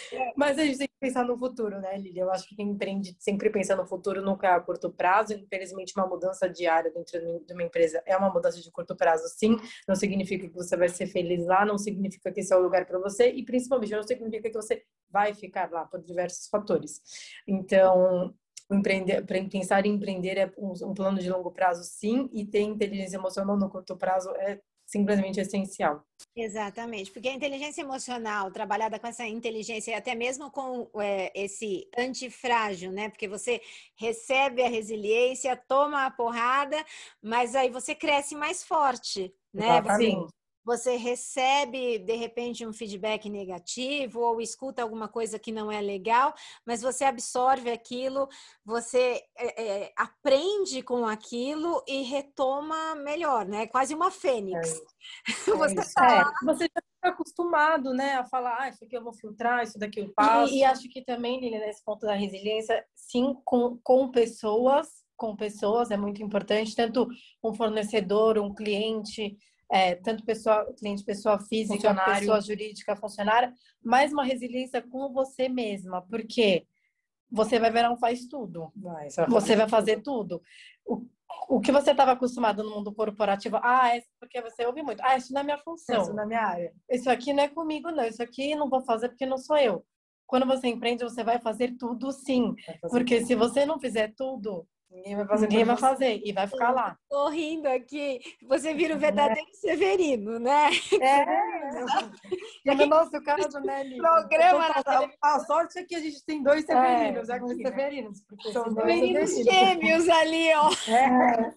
mas 0.36 0.58
a 0.58 0.64
gente 0.64 0.78
tem 0.78 0.88
que 0.88 0.94
pensar 1.00 1.24
no 1.24 1.36
futuro, 1.36 1.80
né, 1.80 1.96
Lili? 1.96 2.18
Eu 2.18 2.30
acho 2.30 2.48
que 2.48 2.56
quem 2.56 2.68
empreende 2.68 3.16
sempre 3.18 3.50
pensa 3.50 3.76
no 3.76 3.86
futuro, 3.86 4.22
nunca 4.22 4.46
é 4.46 4.50
a 4.50 4.60
curto 4.60 4.90
prazo. 4.90 5.34
Infelizmente, 5.34 5.92
uma 5.96 6.06
mudança 6.06 6.48
diária 6.48 6.90
dentro 6.90 7.18
de 7.44 7.52
uma 7.52 7.62
empresa 7.62 8.02
é 8.06 8.16
uma 8.16 8.30
mudança 8.30 8.60
de 8.60 8.70
curto 8.70 8.96
prazo, 8.96 9.24
sim. 9.28 9.56
Não 9.86 9.94
significa 9.94 10.48
que 10.48 10.54
você 10.54 10.76
vai 10.76 10.88
ser 10.88 11.06
feliz 11.06 11.44
lá, 11.46 11.64
não 11.64 11.78
significa 11.78 12.32
que 12.32 12.40
esse 12.40 12.52
é 12.52 12.56
o 12.56 12.62
lugar 12.62 12.86
para 12.86 12.98
você 12.98 13.30
e, 13.30 13.44
principalmente, 13.44 13.92
não 13.92 14.02
significa 14.02 14.50
que 14.50 14.56
você 14.56 14.82
vai 15.10 15.34
ficar 15.34 15.70
lá 15.70 15.84
por 15.84 16.02
diversos 16.02 16.48
fatores. 16.48 17.00
Então, 17.46 18.34
empreender, 18.70 19.24
pensar 19.50 19.84
em 19.84 19.94
empreender 19.94 20.38
é 20.38 20.52
um 20.58 20.94
plano 20.94 21.18
de 21.18 21.30
longo 21.30 21.50
prazo, 21.50 21.84
sim, 21.84 22.28
e 22.32 22.46
ter 22.46 22.60
inteligência 22.60 23.16
emocional 23.16 23.56
no 23.56 23.68
curto 23.68 23.96
prazo 23.96 24.30
é 24.36 24.60
simplesmente 24.92 25.40
essencial. 25.40 26.04
Exatamente, 26.36 27.10
porque 27.10 27.28
a 27.28 27.34
inteligência 27.34 27.80
emocional, 27.80 28.50
trabalhada 28.50 28.98
com 28.98 29.06
essa 29.06 29.26
inteligência 29.26 29.90
e 29.90 29.94
até 29.94 30.14
mesmo 30.14 30.50
com 30.50 30.88
é, 31.00 31.32
esse 31.34 31.88
antifrágil, 31.98 32.92
né? 32.92 33.08
Porque 33.08 33.26
você 33.26 33.60
recebe 33.96 34.62
a 34.62 34.68
resiliência, 34.68 35.56
toma 35.56 36.04
a 36.06 36.10
porrada, 36.10 36.76
mas 37.22 37.54
aí 37.54 37.70
você 37.70 37.94
cresce 37.94 38.34
mais 38.34 38.62
forte, 38.62 39.34
né? 39.52 39.78
Exatamente. 39.78 40.16
Você 40.16 40.41
você 40.64 40.96
recebe 40.96 41.98
de 41.98 42.14
repente 42.14 42.66
um 42.66 42.72
feedback 42.72 43.28
negativo 43.28 44.20
ou 44.20 44.40
escuta 44.40 44.82
alguma 44.82 45.08
coisa 45.08 45.38
que 45.38 45.52
não 45.52 45.70
é 45.70 45.80
legal, 45.80 46.34
mas 46.64 46.82
você 46.82 47.04
absorve 47.04 47.70
aquilo, 47.70 48.28
você 48.64 49.22
é, 49.36 49.62
é, 49.62 49.92
aprende 49.96 50.82
com 50.82 51.06
aquilo 51.06 51.82
e 51.86 52.02
retoma 52.02 52.94
melhor, 52.94 53.46
né? 53.46 53.66
Quase 53.66 53.94
uma 53.94 54.10
fênix. 54.10 54.80
É 55.28 55.50
você, 55.56 55.94
tá 55.94 56.34
é, 56.40 56.44
você 56.44 56.64
já 56.64 56.82
fica 56.94 57.08
acostumado, 57.08 57.92
né, 57.92 58.14
a 58.14 58.24
falar, 58.24 58.56
ah, 58.60 58.68
isso 58.68 58.84
aqui 58.84 58.96
eu 58.96 59.02
vou 59.02 59.12
filtrar, 59.12 59.62
isso 59.64 59.78
daqui 59.78 60.00
eu 60.00 60.12
passo. 60.14 60.52
E, 60.52 60.58
e 60.58 60.64
acho 60.64 60.88
que 60.88 61.04
também, 61.04 61.40
Lili, 61.40 61.58
nesse 61.58 61.84
ponto 61.84 62.06
da 62.06 62.14
resiliência, 62.14 62.84
sim, 62.94 63.36
com, 63.44 63.78
com 63.82 64.10
pessoas, 64.10 64.88
com 65.16 65.36
pessoas 65.36 65.90
é 65.90 65.96
muito 65.96 66.22
importante, 66.22 66.74
tanto 66.74 67.08
um 67.42 67.52
fornecedor, 67.52 68.38
um 68.38 68.54
cliente, 68.54 69.36
é, 69.70 69.94
tanto 69.94 70.24
pessoa, 70.24 70.72
cliente, 70.74 71.04
pessoa 71.04 71.38
física, 71.38 71.94
pessoa 71.94 72.40
jurídica, 72.40 72.96
funcionária, 72.96 73.52
mas 73.82 74.12
uma 74.12 74.24
resiliência 74.24 74.82
com 74.82 75.12
você 75.12 75.48
mesma, 75.48 76.02
porque 76.02 76.66
você 77.30 77.58
vai 77.58 77.70
ver 77.70 77.88
um 77.88 77.96
faz 77.96 78.26
tudo. 78.26 78.70
Vai, 78.76 79.10
você, 79.10 79.20
vai 79.20 79.30
você 79.30 79.56
vai 79.56 79.68
fazer 79.68 80.02
tudo. 80.02 80.42
O, 80.84 81.06
o 81.48 81.60
que 81.60 81.72
você 81.72 81.92
estava 81.92 82.12
acostumado 82.12 82.62
no 82.62 82.70
mundo 82.70 82.92
corporativo, 82.92 83.58
ah, 83.62 83.96
é 83.96 84.02
porque 84.20 84.40
você 84.42 84.66
ouve 84.66 84.82
muito, 84.82 85.00
ah, 85.02 85.16
isso 85.16 85.32
não 85.32 85.40
é 85.40 85.44
minha 85.44 85.58
função, 85.58 86.02
isso 86.02 86.12
não 86.12 86.22
é 86.22 86.26
minha 86.26 86.46
área. 86.46 86.74
Isso 86.90 87.10
aqui 87.10 87.32
não 87.32 87.42
é 87.42 87.48
comigo, 87.48 87.90
não. 87.90 88.04
Isso 88.04 88.22
aqui 88.22 88.54
não 88.54 88.68
vou 88.68 88.82
fazer 88.82 89.08
porque 89.08 89.26
não 89.26 89.38
sou 89.38 89.56
eu. 89.56 89.84
Quando 90.26 90.46
você 90.46 90.68
empreende, 90.68 91.04
você 91.04 91.24
vai 91.24 91.38
fazer 91.40 91.76
tudo 91.78 92.12
sim. 92.12 92.54
Porque 92.90 93.16
tudo. 93.16 93.26
se 93.26 93.34
você 93.34 93.66
não 93.66 93.78
fizer 93.78 94.14
tudo, 94.14 94.66
Ninguém 94.92 95.16
vai 95.16 95.26
fazer. 95.26 95.48
Ninguém 95.48 95.64
vai 95.64 95.76
fazer 95.76 96.22
e 96.22 96.32
vai 96.32 96.46
ficar 96.46 96.70
lá. 96.70 96.98
Tô 97.08 97.28
rindo 97.30 97.66
aqui. 97.66 98.20
Você 98.46 98.74
vira 98.74 98.94
o 98.94 98.98
verdadeiro 98.98 99.48
é. 99.48 99.54
Severino, 99.54 100.38
né? 100.38 100.70
É. 101.00 101.24
E 102.64 102.74
no 102.74 102.86
nosso 102.86 103.20
caso, 103.22 103.58
né, 103.60 103.82
Lívia? 103.82 104.02
Programa 104.02 104.66
a, 105.20 105.34
a 105.34 105.40
sorte 105.40 105.78
é 105.78 105.84
que 105.84 105.96
a 105.96 106.00
gente 106.00 106.24
tem 106.24 106.42
dois 106.42 106.64
Severinos 106.64 107.28
é, 107.28 107.34
aqui. 107.34 107.54
Né? 107.54 107.70
Severinos, 107.70 108.22
são 108.52 108.64
dois 108.64 108.94
Severinos 108.94 109.44
gêmeos 109.44 110.08
ali, 110.08 110.54
ó. 110.54 110.70
É. 110.88 111.54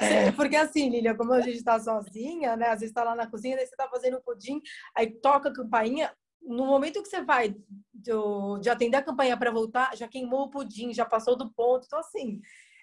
É, 0.00 0.32
porque 0.32 0.56
assim, 0.56 0.88
Lilia, 0.88 1.14
como 1.14 1.32
a 1.32 1.40
gente 1.40 1.56
está 1.56 1.78
sozinha, 1.80 2.56
né? 2.56 2.66
Às 2.66 2.80
vezes 2.80 2.90
está 2.90 3.04
lá 3.04 3.14
na 3.14 3.28
cozinha, 3.28 3.56
daí 3.56 3.66
você 3.66 3.72
está 3.72 3.88
fazendo 3.88 4.20
pudim, 4.22 4.60
aí 4.94 5.10
toca 5.20 5.48
a 5.48 5.52
campainha, 5.52 6.12
no 6.42 6.66
momento 6.66 7.02
que 7.02 7.08
você 7.08 7.22
vai 7.22 7.54
do, 7.92 8.58
de 8.58 8.70
atender 8.70 8.96
a 8.96 9.02
campanha 9.02 9.36
para 9.36 9.50
voltar, 9.50 9.96
já 9.96 10.08
queimou 10.08 10.44
o 10.44 10.50
pudim, 10.50 10.92
já 10.92 11.04
passou 11.04 11.36
do 11.36 11.50
ponto. 11.50 11.84
Então, 11.86 11.98
assim, 11.98 12.40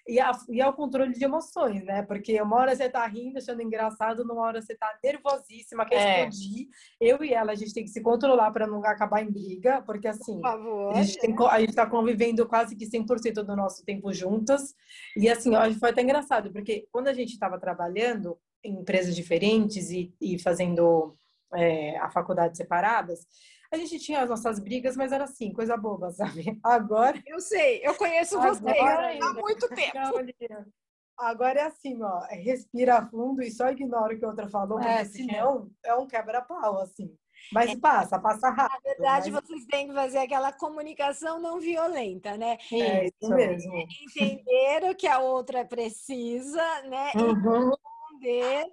e, 0.08 0.20
a, 0.20 0.30
e 0.48 0.60
é 0.60 0.66
o 0.68 0.72
controle 0.72 1.12
de 1.12 1.24
emoções, 1.24 1.82
né? 1.84 2.02
Porque 2.02 2.40
uma 2.40 2.56
hora 2.56 2.76
você 2.76 2.88
tá 2.88 3.04
rindo, 3.06 3.38
achando 3.38 3.60
engraçado, 3.60 4.24
numa 4.24 4.42
hora 4.42 4.62
você 4.62 4.74
tá 4.76 4.96
nervosíssima, 5.02 5.84
quer 5.84 5.96
é. 5.96 6.28
explodir. 6.28 6.68
Eu 7.00 7.24
e 7.24 7.32
ela, 7.32 7.52
a 7.52 7.54
gente 7.56 7.74
tem 7.74 7.82
que 7.82 7.90
se 7.90 8.00
controlar 8.00 8.52
para 8.52 8.68
não 8.68 8.84
acabar 8.84 9.22
em 9.22 9.30
briga, 9.30 9.82
porque 9.82 10.06
assim, 10.06 10.40
a 10.44 11.02
gente, 11.02 11.18
tem, 11.18 11.34
a 11.48 11.60
gente 11.60 11.74
tá 11.74 11.86
convivendo 11.86 12.46
quase 12.46 12.76
que 12.76 12.86
100% 12.86 13.42
do 13.42 13.56
nosso 13.56 13.84
tempo 13.84 14.12
juntas. 14.12 14.74
E 15.16 15.28
assim, 15.28 15.56
ó, 15.56 15.68
foi 15.72 15.90
até 15.90 16.02
engraçado, 16.02 16.52
porque 16.52 16.86
quando 16.92 17.08
a 17.08 17.12
gente 17.12 17.32
estava 17.32 17.58
trabalhando 17.58 18.38
em 18.62 18.78
empresas 18.78 19.14
diferentes 19.14 19.90
e, 19.90 20.14
e 20.20 20.38
fazendo 20.38 21.16
é, 21.54 21.96
a 21.98 22.10
faculdade 22.10 22.56
separadas, 22.56 23.26
a 23.72 23.76
gente 23.76 23.98
tinha 23.98 24.22
as 24.22 24.30
nossas 24.30 24.58
brigas, 24.58 24.96
mas 24.96 25.12
era 25.12 25.24
assim, 25.24 25.52
coisa 25.52 25.76
boba, 25.76 26.10
sabe? 26.12 26.58
Agora. 26.62 27.20
Eu 27.26 27.40
sei, 27.40 27.80
eu 27.82 27.94
conheço 27.94 28.40
você 28.40 28.78
há 28.78 29.32
muito 29.34 29.68
tempo. 29.74 30.70
Agora 31.18 31.60
é 31.60 31.62
assim, 31.62 32.02
ó, 32.02 32.20
respira 32.28 33.06
fundo 33.06 33.42
e 33.42 33.50
só 33.50 33.70
ignora 33.70 34.14
o 34.14 34.18
que 34.18 34.24
a 34.24 34.28
outra 34.28 34.48
falou, 34.50 34.78
porque 34.78 34.92
é, 34.92 35.04
senão 35.04 35.70
é 35.82 35.94
um 35.94 36.06
quebra-pau, 36.06 36.78
assim. 36.82 37.16
Mas 37.52 37.70
é, 37.70 37.76
passa, 37.76 38.18
passa 38.18 38.50
rápido. 38.50 38.82
Na 38.84 38.90
verdade, 38.90 39.30
mas... 39.30 39.42
vocês 39.42 39.64
têm 39.66 39.88
que 39.88 39.94
fazer 39.94 40.18
aquela 40.18 40.52
comunicação 40.52 41.40
não 41.40 41.58
violenta, 41.58 42.36
né? 42.36 42.58
É 42.70 43.06
isso 43.06 43.34
mesmo. 43.34 43.72
Entender 43.74 44.90
o 44.90 44.94
que 44.94 45.06
a 45.06 45.18
outra 45.18 45.64
precisa, 45.64 46.82
né? 46.82 47.12
Uhum. 47.14 47.72
E 47.72 47.76
responder 48.16 48.66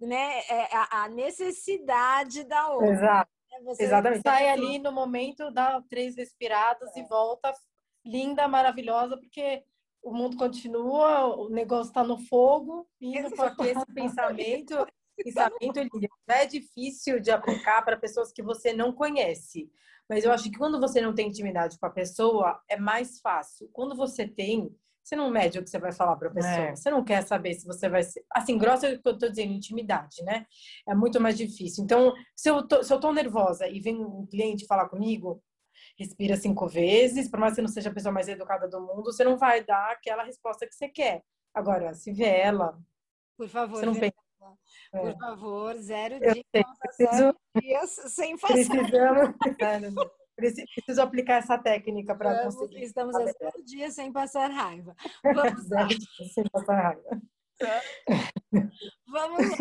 né, 0.00 0.38
é, 0.48 0.68
a, 0.90 1.08
necessidade 1.08 2.44
da 2.44 2.68
outra. 2.68 2.90
Exato. 2.90 3.30
Né? 3.50 3.60
Você 3.64 3.82
Exatamente. 3.84 4.22
sai 4.22 4.48
ali 4.48 4.78
no 4.78 4.92
momento, 4.92 5.50
dá 5.50 5.82
três 5.88 6.16
respiradas 6.16 6.94
é. 6.96 7.00
e 7.00 7.04
volta 7.04 7.52
linda, 8.04 8.48
maravilhosa, 8.48 9.16
porque 9.16 9.62
o 10.02 10.12
mundo 10.12 10.36
continua, 10.36 11.26
o 11.36 11.48
negócio 11.50 11.90
está 11.90 12.02
no 12.02 12.18
fogo. 12.18 12.88
E 13.00 13.28
Só 13.36 13.54
que 13.54 13.62
esse 13.64 13.86
pensamento, 13.92 14.86
pensamento 15.16 15.80
é 16.28 16.46
difícil 16.46 17.20
de 17.20 17.30
aplicar 17.30 17.82
para 17.82 17.98
pessoas 17.98 18.32
que 18.32 18.42
você 18.42 18.72
não 18.72 18.92
conhece. 18.92 19.70
Mas 20.08 20.24
eu 20.24 20.32
acho 20.32 20.44
que 20.50 20.58
quando 20.58 20.80
você 20.80 21.00
não 21.00 21.14
tem 21.14 21.28
intimidade 21.28 21.78
com 21.78 21.86
a 21.86 21.90
pessoa, 21.90 22.60
é 22.68 22.76
mais 22.76 23.20
fácil. 23.20 23.68
Quando 23.72 23.94
você 23.94 24.26
tem, 24.26 24.74
você 25.02 25.16
não 25.16 25.30
mede 25.30 25.58
o 25.58 25.62
que 25.62 25.70
você 25.70 25.78
vai 25.78 25.92
falar 25.92 26.16
para 26.16 26.28
a 26.28 26.32
pessoa. 26.32 26.52
É. 26.52 26.76
Você 26.76 26.90
não 26.90 27.02
quer 27.02 27.22
saber 27.22 27.54
se 27.54 27.66
você 27.66 27.88
vai 27.88 28.02
ser. 28.02 28.24
Assim, 28.32 28.56
grossa 28.56 28.86
é 28.86 28.94
o 28.94 29.02
que 29.02 29.08
eu 29.08 29.12
estou 29.12 29.28
dizendo, 29.28 29.52
intimidade, 29.52 30.22
né? 30.22 30.46
É 30.88 30.94
muito 30.94 31.20
mais 31.20 31.36
difícil. 31.36 31.84
Então, 31.84 32.14
se 32.36 32.48
eu 32.48 32.66
tô, 32.66 32.82
se 32.82 32.92
eu 32.92 33.00
tô 33.00 33.12
nervosa 33.12 33.66
e 33.66 33.80
vem 33.80 33.96
um 33.96 34.26
cliente 34.26 34.66
falar 34.66 34.88
comigo, 34.88 35.42
respira 35.98 36.36
cinco 36.36 36.66
vezes, 36.68 37.28
por 37.28 37.40
mais 37.40 37.52
que 37.52 37.56
você 37.56 37.62
não 37.62 37.68
seja 37.68 37.90
a 37.90 37.94
pessoa 37.94 38.12
mais 38.12 38.28
educada 38.28 38.68
do 38.68 38.80
mundo, 38.80 39.12
você 39.12 39.24
não 39.24 39.36
vai 39.36 39.64
dar 39.64 39.90
aquela 39.92 40.22
resposta 40.22 40.66
que 40.66 40.74
você 40.74 40.88
quer. 40.88 41.22
Agora, 41.54 41.94
se 41.94 42.12
vê 42.12 42.28
ela. 42.28 42.78
Por 43.36 43.48
favor, 43.48 43.78
você 43.78 43.86
não 43.86 43.94
pensa. 43.94 44.14
Por 44.90 45.08
é. 45.08 45.18
favor, 45.18 45.76
zero 45.76 46.18
dias, 46.18 46.44
preciso, 46.80 47.36
dias 47.60 47.90
sem 47.90 48.38
fazer. 48.38 48.66
Precisamos. 48.68 49.34
Preciso 50.40 51.02
aplicar 51.02 51.34
essa 51.36 51.58
técnica 51.58 52.14
para 52.14 52.44
conseguir. 52.44 52.82
Estamos 52.82 53.14
a 53.14 53.24
zero 53.24 53.62
dias 53.64 53.94
sem 53.94 54.12
passar 54.12 54.50
raiva. 54.50 54.94
Vamos 55.22 55.68
lá. 55.68 55.88
sem 56.32 56.44
passar 56.50 56.82
raiva. 56.82 57.22
Vamos 59.06 59.50
lá. 59.50 59.56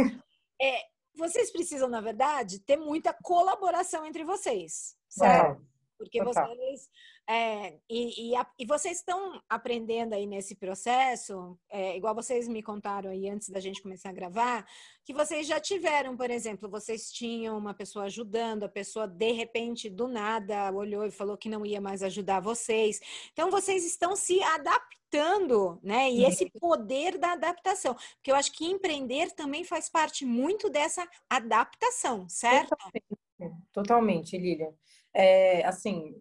É, 0.61 0.81
vocês 1.15 1.51
precisam, 1.51 1.89
na 1.89 2.01
verdade, 2.01 2.59
ter 2.59 2.77
muita 2.77 3.13
colaboração 3.13 4.05
entre 4.05 4.23
vocês, 4.23 4.95
certo? 5.07 5.61
Porque 5.97 6.23
vocês 6.23 6.89
é, 7.31 7.77
e, 7.87 8.31
e, 8.31 8.35
a, 8.35 8.43
e, 8.57 8.65
vocês 8.65 8.97
estão 8.97 9.39
aprendendo 9.47 10.13
aí 10.13 10.25
nesse 10.25 10.55
processo, 10.55 11.55
é, 11.69 11.95
igual 11.95 12.15
vocês 12.15 12.47
me 12.47 12.63
contaram 12.63 13.11
aí 13.11 13.29
antes 13.29 13.49
da 13.49 13.59
gente 13.59 13.83
começar 13.83 14.09
a 14.09 14.13
gravar, 14.13 14.65
que 15.05 15.13
vocês 15.13 15.45
já 15.45 15.59
tiveram, 15.59 16.17
por 16.17 16.31
exemplo, 16.31 16.67
vocês 16.67 17.11
tinham 17.11 17.55
uma 17.55 17.71
pessoa 17.71 18.05
ajudando, 18.05 18.63
a 18.63 18.69
pessoa 18.69 19.07
de 19.07 19.31
repente 19.31 19.91
do 19.91 20.07
nada 20.07 20.71
olhou 20.71 21.05
e 21.05 21.11
falou 21.11 21.37
que 21.37 21.47
não 21.47 21.63
ia 21.63 21.79
mais 21.79 22.01
ajudar 22.01 22.39
vocês. 22.39 22.99
Então 23.31 23.51
vocês 23.51 23.85
estão 23.85 24.15
se 24.15 24.41
adaptando, 24.41 25.79
né? 25.83 26.09
E 26.09 26.25
esse 26.25 26.49
poder 26.59 27.19
da 27.19 27.33
adaptação, 27.33 27.93
porque 28.15 28.31
eu 28.31 28.35
acho 28.35 28.51
que 28.53 28.65
empreender 28.65 29.35
também 29.35 29.63
faz 29.63 29.87
parte 29.87 30.25
muito 30.25 30.67
dessa 30.67 31.07
adaptação, 31.29 32.27
certo? 32.27 32.69
Totalmente, 32.69 33.63
Totalmente 33.71 34.35
Lilian. 34.35 34.73
É, 35.13 35.63
assim, 35.65 36.19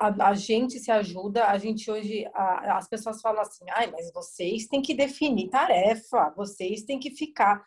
a, 0.00 0.30
a, 0.30 0.34
gente 0.34 0.78
se 0.78 0.90
ajuda, 0.90 1.46
a 1.46 1.58
gente 1.58 1.90
hoje, 1.90 2.26
a, 2.34 2.78
as 2.78 2.88
pessoas 2.88 3.20
falam 3.20 3.42
assim, 3.42 3.64
ai, 3.70 3.90
mas 3.90 4.10
vocês 4.12 4.66
têm 4.66 4.80
que 4.80 4.94
definir 4.94 5.50
tarefa, 5.50 6.32
vocês 6.34 6.82
têm 6.84 6.98
que 6.98 7.10
ficar. 7.10 7.62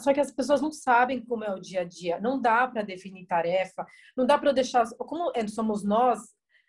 Só 0.00 0.14
que 0.14 0.20
as 0.20 0.30
pessoas 0.30 0.60
não 0.60 0.70
sabem 0.70 1.24
como 1.24 1.42
é 1.42 1.52
o 1.52 1.60
dia 1.60 1.80
a 1.80 1.84
dia, 1.84 2.20
não 2.20 2.40
dá 2.40 2.68
para 2.68 2.82
definir 2.82 3.26
tarefa, 3.26 3.84
não 4.16 4.24
dá 4.24 4.38
para 4.38 4.52
deixar. 4.52 4.86
Como 4.96 5.32
somos 5.48 5.82
nós, 5.82 6.20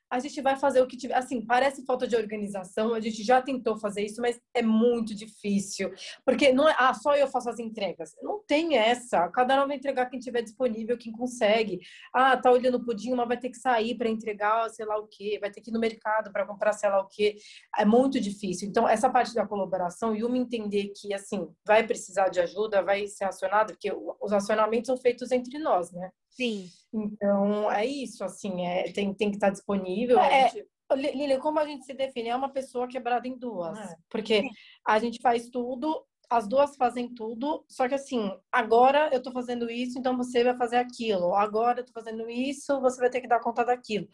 a 0.09 0.19
gente 0.19 0.41
vai 0.41 0.55
fazer 0.55 0.81
o 0.81 0.87
que 0.87 0.97
tiver. 0.97 1.15
Assim, 1.15 1.45
parece 1.45 1.85
falta 1.85 2.07
de 2.07 2.15
organização, 2.15 2.93
a 2.93 2.99
gente 2.99 3.23
já 3.23 3.41
tentou 3.41 3.77
fazer 3.77 4.03
isso, 4.05 4.21
mas 4.21 4.39
é 4.53 4.61
muito 4.61 5.15
difícil. 5.15 5.91
Porque 6.25 6.53
não 6.53 6.69
é, 6.69 6.75
ah, 6.77 6.93
só 6.93 7.15
eu 7.15 7.27
faço 7.27 7.49
as 7.49 7.59
entregas. 7.59 8.15
Não 8.21 8.43
tem 8.45 8.77
essa. 8.77 9.27
Cada 9.29 9.63
um 9.63 9.67
vai 9.67 9.77
entregar 9.77 10.07
quem 10.07 10.19
tiver 10.19 10.41
disponível, 10.41 10.97
quem 10.97 11.11
consegue. 11.11 11.79
Ah, 12.13 12.37
tá 12.37 12.51
olhando 12.51 12.75
o 12.75 12.85
pudim, 12.85 13.13
mas 13.13 13.27
vai 13.27 13.37
ter 13.37 13.49
que 13.49 13.57
sair 13.57 13.95
para 13.95 14.09
entregar, 14.09 14.69
sei 14.69 14.85
lá 14.85 14.97
o 14.97 15.07
quê, 15.07 15.37
vai 15.39 15.51
ter 15.51 15.61
que 15.61 15.69
ir 15.69 15.73
no 15.73 15.79
mercado 15.79 16.31
para 16.31 16.45
comprar, 16.45 16.73
sei 16.73 16.89
lá 16.89 17.01
o 17.01 17.07
quê. 17.07 17.37
É 17.77 17.85
muito 17.85 18.19
difícil. 18.19 18.67
Então, 18.67 18.87
essa 18.87 19.09
parte 19.09 19.33
da 19.33 19.47
colaboração 19.47 20.15
e 20.15 20.23
uma 20.23 20.37
entender 20.37 20.91
que, 20.95 21.13
assim, 21.13 21.47
vai 21.65 21.85
precisar 21.85 22.29
de 22.29 22.39
ajuda, 22.39 22.83
vai 22.83 23.07
ser 23.07 23.25
acionado, 23.25 23.73
porque 23.73 23.91
os 24.21 24.31
acionamentos 24.31 24.87
são 24.87 24.97
feitos 24.97 25.31
entre 25.31 25.57
nós, 25.59 25.91
né? 25.91 26.11
Sim. 26.35 26.69
Então, 26.93 27.71
é 27.71 27.85
isso, 27.85 28.23
assim, 28.23 28.65
é, 28.65 28.91
tem, 28.91 29.13
tem 29.13 29.29
que 29.29 29.37
estar 29.37 29.49
disponível. 29.49 30.19
É, 30.19 30.49
gente... 30.49 30.67
Lilian, 30.93 31.39
como 31.39 31.59
a 31.59 31.65
gente 31.65 31.85
se 31.85 31.93
define? 31.93 32.29
É 32.29 32.35
uma 32.35 32.51
pessoa 32.51 32.87
quebrada 32.87 33.27
em 33.27 33.37
duas. 33.37 33.79
É. 33.79 33.95
Porque 34.09 34.41
Sim. 34.41 34.49
a 34.85 34.99
gente 34.99 35.19
faz 35.21 35.49
tudo, 35.49 36.05
as 36.29 36.47
duas 36.47 36.75
fazem 36.75 37.13
tudo, 37.13 37.65
só 37.69 37.87
que 37.87 37.95
assim, 37.95 38.31
agora 38.51 39.09
eu 39.11 39.21
tô 39.21 39.31
fazendo 39.31 39.69
isso, 39.69 39.97
então 39.97 40.15
você 40.17 40.43
vai 40.43 40.55
fazer 40.57 40.77
aquilo. 40.77 41.33
Agora 41.33 41.79
eu 41.79 41.85
tô 41.85 41.93
fazendo 41.93 42.29
isso, 42.29 42.79
você 42.81 42.99
vai 42.99 43.09
ter 43.09 43.21
que 43.21 43.27
dar 43.27 43.39
conta 43.39 43.63
daquilo. 43.63 44.07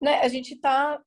Né? 0.00 0.20
A 0.20 0.28
gente 0.28 0.56
tá, 0.56 1.00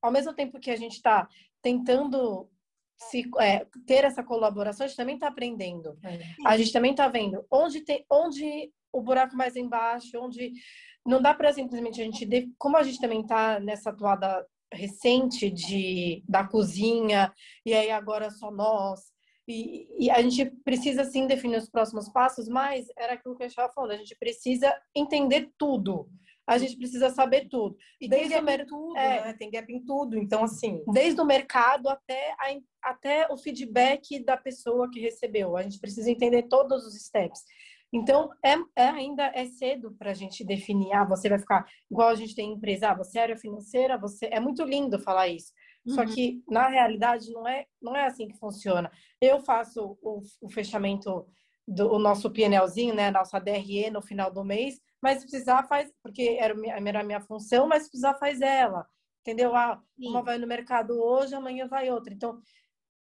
ao 0.00 0.10
mesmo 0.10 0.32
tempo 0.34 0.60
que 0.60 0.70
a 0.70 0.76
gente 0.76 1.02
tá 1.02 1.28
tentando 1.60 2.48
se, 2.96 3.28
é, 3.40 3.66
ter 3.86 4.04
essa 4.04 4.22
colaboração, 4.22 4.84
a 4.84 4.88
gente 4.88 4.96
também 4.96 5.16
está 5.16 5.28
aprendendo. 5.28 5.98
É. 6.02 6.20
A 6.46 6.56
gente 6.56 6.72
também 6.72 6.92
está 6.92 7.08
vendo 7.08 7.44
onde 7.50 7.80
tem, 7.80 8.04
onde 8.10 8.72
o 8.92 9.00
buraco 9.00 9.36
mais 9.36 9.56
embaixo, 9.56 10.18
onde 10.20 10.52
não 11.04 11.20
dá 11.20 11.34
para 11.34 11.52
simplesmente 11.52 12.00
a 12.00 12.04
gente, 12.04 12.52
como 12.58 12.76
a 12.76 12.82
gente 12.82 13.00
também 13.00 13.22
está 13.22 13.58
nessa 13.58 13.90
atuada 13.90 14.46
recente 14.72 15.50
de 15.50 16.22
da 16.26 16.44
cozinha 16.44 17.32
e 17.66 17.74
aí 17.74 17.90
agora 17.90 18.30
só 18.30 18.50
nós 18.50 19.12
e, 19.46 19.88
e, 19.98 20.10
a 20.10 20.22
gente 20.22 20.46
precisa 20.64 21.04
sim 21.04 21.26
definir 21.26 21.56
os 21.56 21.68
próximos 21.68 22.08
passos, 22.08 22.48
mas 22.48 22.86
era 22.96 23.14
aquilo 23.14 23.36
que 23.36 23.42
eu 23.42 23.48
estava 23.48 23.72
falando, 23.72 23.92
a 23.92 23.96
gente 23.96 24.16
precisa 24.16 24.72
entender 24.94 25.50
tudo. 25.58 26.08
A 26.46 26.58
gente 26.58 26.76
precisa 26.76 27.08
saber 27.10 27.48
tudo. 27.48 27.76
E 28.00 28.08
desde 28.08 28.34
tem 28.34 28.44
gap 28.44 28.62
em 28.62 28.66
tudo, 28.66 28.96
é, 28.96 29.24
né? 29.24 29.32
Tem 29.34 29.50
gap 29.50 29.72
em 29.72 29.84
tudo. 29.84 30.18
Então, 30.18 30.42
assim. 30.42 30.82
Desde 30.92 31.20
o 31.20 31.24
mercado 31.24 31.88
até, 31.88 32.32
a, 32.32 32.90
até 32.90 33.32
o 33.32 33.36
feedback 33.36 34.18
da 34.24 34.36
pessoa 34.36 34.90
que 34.90 35.00
recebeu. 35.00 35.56
A 35.56 35.62
gente 35.62 35.78
precisa 35.78 36.10
entender 36.10 36.44
todos 36.44 36.84
os 36.84 36.94
steps. 37.00 37.40
Então, 37.92 38.30
é, 38.42 38.54
é 38.74 38.88
ainda 38.88 39.30
é 39.34 39.44
cedo 39.44 39.94
para 39.98 40.12
a 40.12 40.14
gente 40.14 40.44
definir, 40.44 40.92
ah, 40.92 41.04
você 41.04 41.28
vai 41.28 41.38
ficar 41.38 41.66
igual 41.90 42.08
a 42.08 42.14
gente 42.14 42.34
tem 42.34 42.52
empresa, 42.52 42.90
ah, 42.90 42.94
você 42.94 43.18
é 43.18 43.22
área 43.22 43.36
financeira, 43.36 43.98
você 43.98 44.26
é 44.32 44.40
muito 44.40 44.64
lindo 44.64 44.98
falar 44.98 45.28
isso. 45.28 45.52
Uhum. 45.84 45.94
Só 45.94 46.06
que 46.06 46.42
na 46.48 46.68
realidade 46.68 47.30
não 47.30 47.46
é 47.46 47.66
não 47.80 47.94
é 47.94 48.06
assim 48.06 48.28
que 48.28 48.38
funciona. 48.38 48.90
Eu 49.20 49.40
faço 49.40 49.98
o, 50.00 50.22
o 50.40 50.48
fechamento 50.48 51.26
do 51.66 51.98
nosso 51.98 52.30
PNLzinho, 52.30 52.94
né, 52.94 53.10
nossa 53.10 53.38
DRE 53.38 53.90
no 53.90 54.02
final 54.02 54.32
do 54.32 54.44
mês, 54.44 54.80
mas 55.00 55.18
se 55.18 55.26
precisar 55.28 55.62
faz, 55.64 55.92
porque 56.02 56.36
era, 56.40 56.54
era 56.88 57.00
a 57.00 57.04
minha 57.04 57.20
função, 57.20 57.66
mas 57.68 57.84
se 57.84 57.90
precisar 57.90 58.14
faz 58.14 58.40
ela, 58.40 58.86
entendeu? 59.20 59.54
Ah, 59.54 59.80
uma 59.98 60.22
vai 60.22 60.38
no 60.38 60.46
mercado 60.46 61.00
hoje, 61.00 61.34
amanhã 61.34 61.68
vai 61.68 61.90
outra. 61.90 62.12
Então, 62.12 62.40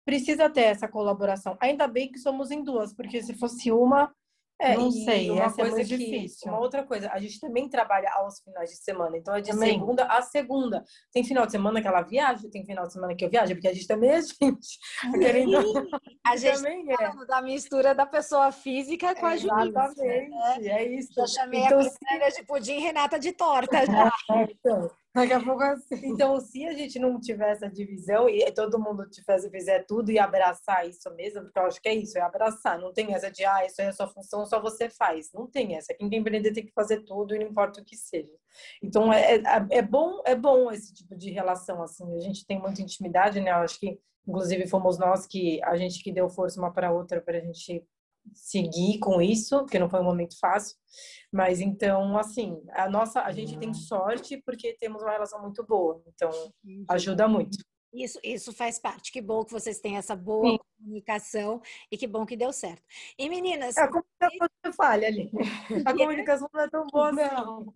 precisa 0.05 0.51
ter 0.51 0.63
essa 0.63 0.87
colaboração. 0.87 1.57
Ainda 1.61 1.87
bem 1.89 2.11
que 2.11 2.19
somos 2.19 2.51
em 2.51 2.63
duas, 2.63 2.93
porque 2.93 3.23
se 3.23 3.35
fosse 3.35 3.73
uma, 3.73 4.15
é, 4.61 4.77
não 4.77 4.91
sei, 4.91 5.31
uma 5.31 5.45
essa 5.45 5.61
é 5.61 5.65
coisa 5.69 5.81
é 5.81 5.85
que, 5.85 5.97
difícil. 5.97 6.49
Uma 6.49 6.61
outra 6.61 6.85
coisa, 6.85 7.11
a 7.11 7.19
gente 7.19 7.41
também 7.41 7.69
trabalha 7.69 8.11
aos 8.15 8.41
finais 8.41 8.71
de 8.71 8.77
semana, 8.77 9.17
então 9.17 9.35
é 9.35 9.41
de 9.41 9.51
também. 9.51 9.79
segunda 9.79 10.05
a 10.05 10.23
segunda. 10.23 10.85
Tem 11.13 11.25
final 11.25 11.45
de 11.45 11.53
semana 11.53 11.83
que 11.83 11.89
ela 11.89 12.03
viaja, 12.03 12.49
tem 12.51 12.65
final 12.65 12.87
de 12.87 12.93
semana 12.93 13.15
que 13.15 13.25
eu 13.25 13.31
viajo, 13.31 13.53
porque 13.55 13.69
a 13.69 13.73
gente 13.73 13.87
também 13.87 14.11
é 14.11 14.21
gente. 14.23 14.79
Querendo... 15.19 15.89
A 16.25 16.37
gente 16.37 16.57
também 16.57 16.87
é. 16.93 17.27
da 17.27 17.43
mistura 17.43 17.95
da 17.95 18.07
pessoa 18.07 18.53
física 18.53 19.15
com 19.17 19.27
a 19.27 19.37
jurídica. 19.37 19.85
Exatamente, 19.85 20.31
né? 20.31 20.69
é 20.69 20.95
isso. 20.95 21.13
Já 21.15 21.27
chamei 21.27 21.61
então, 21.61 21.81
a 21.81 21.83
Cristina 21.83 22.31
de 22.31 22.47
pudim 22.47 22.79
Renata 22.79 23.19
de 23.19 23.33
torta 23.33 23.85
já. 23.85 24.11
É, 24.31 24.43
então, 24.45 24.91
Daqui 25.15 25.33
a 25.33 25.41
pouco 25.41 25.63
assim. 25.63 26.01
Então, 26.03 26.41
se 26.41 26.67
a 26.67 26.73
gente 26.73 26.99
não 26.99 27.21
tiver 27.21 27.53
essa 27.53 27.71
divisão 27.71 28.29
e 28.29 28.51
todo 28.51 28.81
mundo 28.81 29.09
tivesse, 29.09 29.49
fizer 29.49 29.85
tudo 29.87 30.11
e 30.11 30.19
abraçar 30.19 30.89
isso 30.89 31.09
mesmo, 31.15 31.43
porque 31.43 31.59
eu 31.59 31.67
acho 31.67 31.81
que 31.81 31.89
é 31.89 31.95
isso, 31.95 32.19
é 32.19 32.21
abraçar. 32.21 32.81
Não 32.81 32.93
tem 32.93 33.15
essa 33.15 33.31
de, 33.31 33.45
ah, 33.45 33.65
isso 33.65 33.81
é 33.81 33.87
a 33.87 33.93
sua 33.93 34.09
função, 34.09 34.45
só 34.45 34.61
você 34.61 34.91
faz. 34.91 35.31
Não 35.33 35.47
tem 35.47 35.77
essa. 35.77 35.95
Quem 35.95 36.11
tem 36.11 36.19
empreender 36.19 36.53
tem 36.53 36.67
que 36.67 36.73
fazer 36.73 37.05
tudo 37.05 37.33
e 37.33 37.39
não 37.39 37.47
importa 37.47 37.81
o 37.81 37.85
que 37.85 37.97
seja. 37.97 38.33
Então, 38.83 39.13
é, 39.13 39.37
é, 39.37 39.43
é, 39.71 39.83
bom, 39.83 40.21
é 40.25 40.35
bom 40.35 40.73
esse 40.73 40.93
tipo 40.93 41.17
de 41.17 41.31
relação, 41.31 41.81
assim. 41.81 42.13
A 42.17 42.21
gente 42.21 42.45
tem 42.45 42.61
muita 42.61 42.83
intimidade, 42.83 43.41
né? 43.41 43.53
Eu 43.53 43.57
acho 43.57 43.79
que, 43.79 44.01
inclusive, 44.27 44.67
fomos 44.67 44.99
nós 44.99 45.29
que, 45.29 45.63
a 45.63 45.77
gente 45.77 46.03
que 46.03 46.13
deu 46.13 46.29
força 46.29 46.59
uma 46.59 46.73
para 46.73 46.91
outra 46.91 47.21
para 47.21 47.39
a 47.39 47.41
gente 47.41 47.85
seguir 48.33 48.99
com 48.99 49.21
isso, 49.21 49.59
porque 49.61 49.79
não 49.79 49.89
foi 49.89 50.01
um 50.01 50.05
momento 50.05 50.39
fácil. 50.39 50.77
Mas 51.33 51.61
então, 51.61 52.17
assim, 52.17 52.63
a 52.73 52.89
nossa, 52.89 53.23
a 53.23 53.33
gente 53.33 53.59
tem 53.59 53.75
sorte 53.75 54.43
porque 54.45 54.77
temos 54.79 55.03
uma 55.03 55.13
relação 55.13 55.41
muito 55.43 55.65
boa. 55.65 56.03
Então, 56.07 56.31
ajuda 56.89 57.27
muito. 57.29 57.59
Isso, 57.95 58.19
isso 58.25 58.53
faz 58.53 58.79
parte. 58.79 59.13
Que 59.13 59.21
bom 59.21 59.45
que 59.45 59.53
vocês 59.53 59.79
têm 59.79 59.97
essa 59.97 60.17
boa 60.17 60.51
Sim. 60.51 60.59
comunicação 60.79 61.63
e 61.91 61.97
que 61.97 62.09
bom 62.09 62.27
que 62.27 62.37
deu 62.37 62.53
certo. 62.53 62.83
E 63.17 63.29
meninas. 63.29 63.77
É, 63.77 63.83
a 63.83 63.89
comunicação 63.89 64.49
você... 64.65 64.73
falha 64.73 65.07
ali. 65.07 65.31
A 65.87 65.93
comunicação 65.97 66.49
não 66.53 66.61
é 66.61 66.69
tão 66.69 66.87
boa, 66.89 67.13
não. 67.13 67.73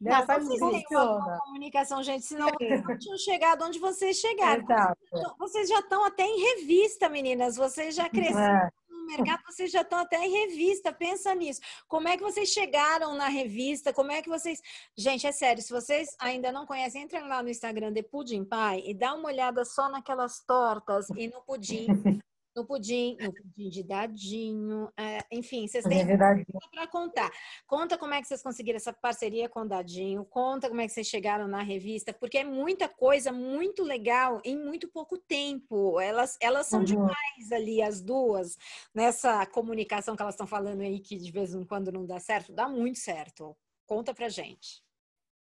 Não, 0.00 0.26
não 0.26 0.26
vocês 0.26 0.84
têm 0.86 0.98
uma 0.98 1.38
comunicação, 1.40 2.02
gente, 2.02 2.24
senão 2.24 2.48
vocês 2.50 2.84
não 2.84 2.98
tinham 2.98 3.18
chegado 3.18 3.64
onde 3.64 3.78
vocês 3.78 4.18
chegaram. 4.18 4.62
Exato. 4.62 4.98
Vocês 5.38 5.68
já 5.68 5.80
estão 5.80 6.04
até 6.04 6.24
em 6.24 6.40
revista, 6.40 7.08
meninas. 7.08 7.56
Vocês 7.56 7.94
já 7.96 8.08
cresceram. 8.08 8.66
É 8.66 8.70
mercado, 9.08 9.42
vocês 9.44 9.70
já 9.70 9.80
estão 9.80 9.98
até 9.98 10.24
em 10.24 10.30
revista, 10.30 10.92
pensa 10.92 11.34
nisso. 11.34 11.60
Como 11.88 12.06
é 12.06 12.16
que 12.16 12.22
vocês 12.22 12.50
chegaram 12.50 13.14
na 13.14 13.28
revista? 13.28 13.92
Como 13.92 14.12
é 14.12 14.22
que 14.22 14.28
vocês. 14.28 14.60
Gente, 14.96 15.26
é 15.26 15.32
sério, 15.32 15.62
se 15.62 15.72
vocês 15.72 16.08
ainda 16.18 16.52
não 16.52 16.66
conhecem, 16.66 17.02
entrem 17.02 17.26
lá 17.26 17.42
no 17.42 17.48
Instagram 17.48 17.92
de 17.92 18.02
Pudim 18.02 18.44
Pai 18.44 18.82
e 18.84 18.94
dá 18.94 19.14
uma 19.14 19.28
olhada 19.28 19.64
só 19.64 19.88
naquelas 19.88 20.40
tortas 20.44 21.08
e 21.16 21.28
no 21.28 21.42
pudim 21.42 21.86
no 22.58 22.64
pudim, 22.64 23.16
no 23.20 23.32
pudim 23.32 23.68
de 23.68 23.84
dadinho, 23.84 24.92
é, 24.96 25.24
enfim, 25.30 25.68
vocês 25.68 25.84
têm 25.84 26.04
para 26.16 26.86
contar. 26.88 27.30
Conta 27.66 27.96
como 27.96 28.14
é 28.14 28.20
que 28.20 28.26
vocês 28.26 28.42
conseguiram 28.42 28.76
essa 28.76 28.92
parceria 28.92 29.48
com 29.48 29.60
o 29.60 29.68
Dadinho, 29.68 30.24
conta 30.24 30.68
como 30.68 30.80
é 30.80 30.86
que 30.86 30.92
vocês 30.92 31.06
chegaram 31.06 31.46
na 31.46 31.62
revista, 31.62 32.12
porque 32.12 32.38
é 32.38 32.44
muita 32.44 32.88
coisa 32.88 33.30
muito 33.30 33.84
legal 33.84 34.40
em 34.44 34.56
muito 34.56 34.88
pouco 34.88 35.16
tempo. 35.16 36.00
Elas, 36.00 36.36
elas 36.40 36.66
são 36.66 36.80
uhum. 36.80 36.84
demais 36.84 37.52
ali, 37.52 37.80
as 37.80 38.00
duas, 38.00 38.56
nessa 38.92 39.46
comunicação 39.46 40.16
que 40.16 40.22
elas 40.22 40.34
estão 40.34 40.46
falando 40.46 40.80
aí, 40.80 40.98
que 40.98 41.16
de 41.16 41.30
vez 41.30 41.54
em 41.54 41.64
quando 41.64 41.92
não 41.92 42.04
dá 42.04 42.18
certo, 42.18 42.52
dá 42.52 42.68
muito 42.68 42.98
certo. 42.98 43.56
Conta 43.86 44.12
pra 44.12 44.28
gente. 44.28 44.82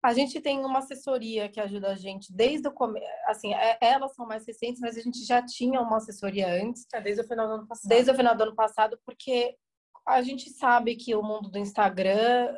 A 0.06 0.14
gente 0.14 0.40
tem 0.40 0.64
uma 0.64 0.80
assessoria 0.80 1.50
que 1.50 1.60
ajuda 1.60 1.88
a 1.88 1.96
gente 1.96 2.32
desde 2.32 2.68
o 2.68 2.72
começo. 2.72 3.08
Assim, 3.26 3.56
é, 3.56 3.76
elas 3.82 4.14
são 4.14 4.24
mais 4.28 4.46
recentes, 4.46 4.80
mas 4.80 4.96
a 4.96 5.02
gente 5.02 5.26
já 5.26 5.44
tinha 5.44 5.82
uma 5.82 5.98
assessoria 5.98 6.48
antes. 6.62 6.86
É, 6.94 7.02
desde 7.02 7.24
o 7.24 7.28
final 7.28 7.48
do 7.48 7.54
ano 7.56 7.68
passado. 7.68 7.90
Desde 7.90 8.12
o 8.12 8.16
final 8.16 8.36
do 8.36 8.44
ano 8.44 8.56
passado, 8.56 9.00
porque 9.04 9.58
a 10.06 10.22
gente 10.22 10.48
sabe 10.52 10.96
que 10.96 11.16
o 11.16 11.24
mundo 11.24 11.50
do 11.50 11.58
Instagram 11.58 12.56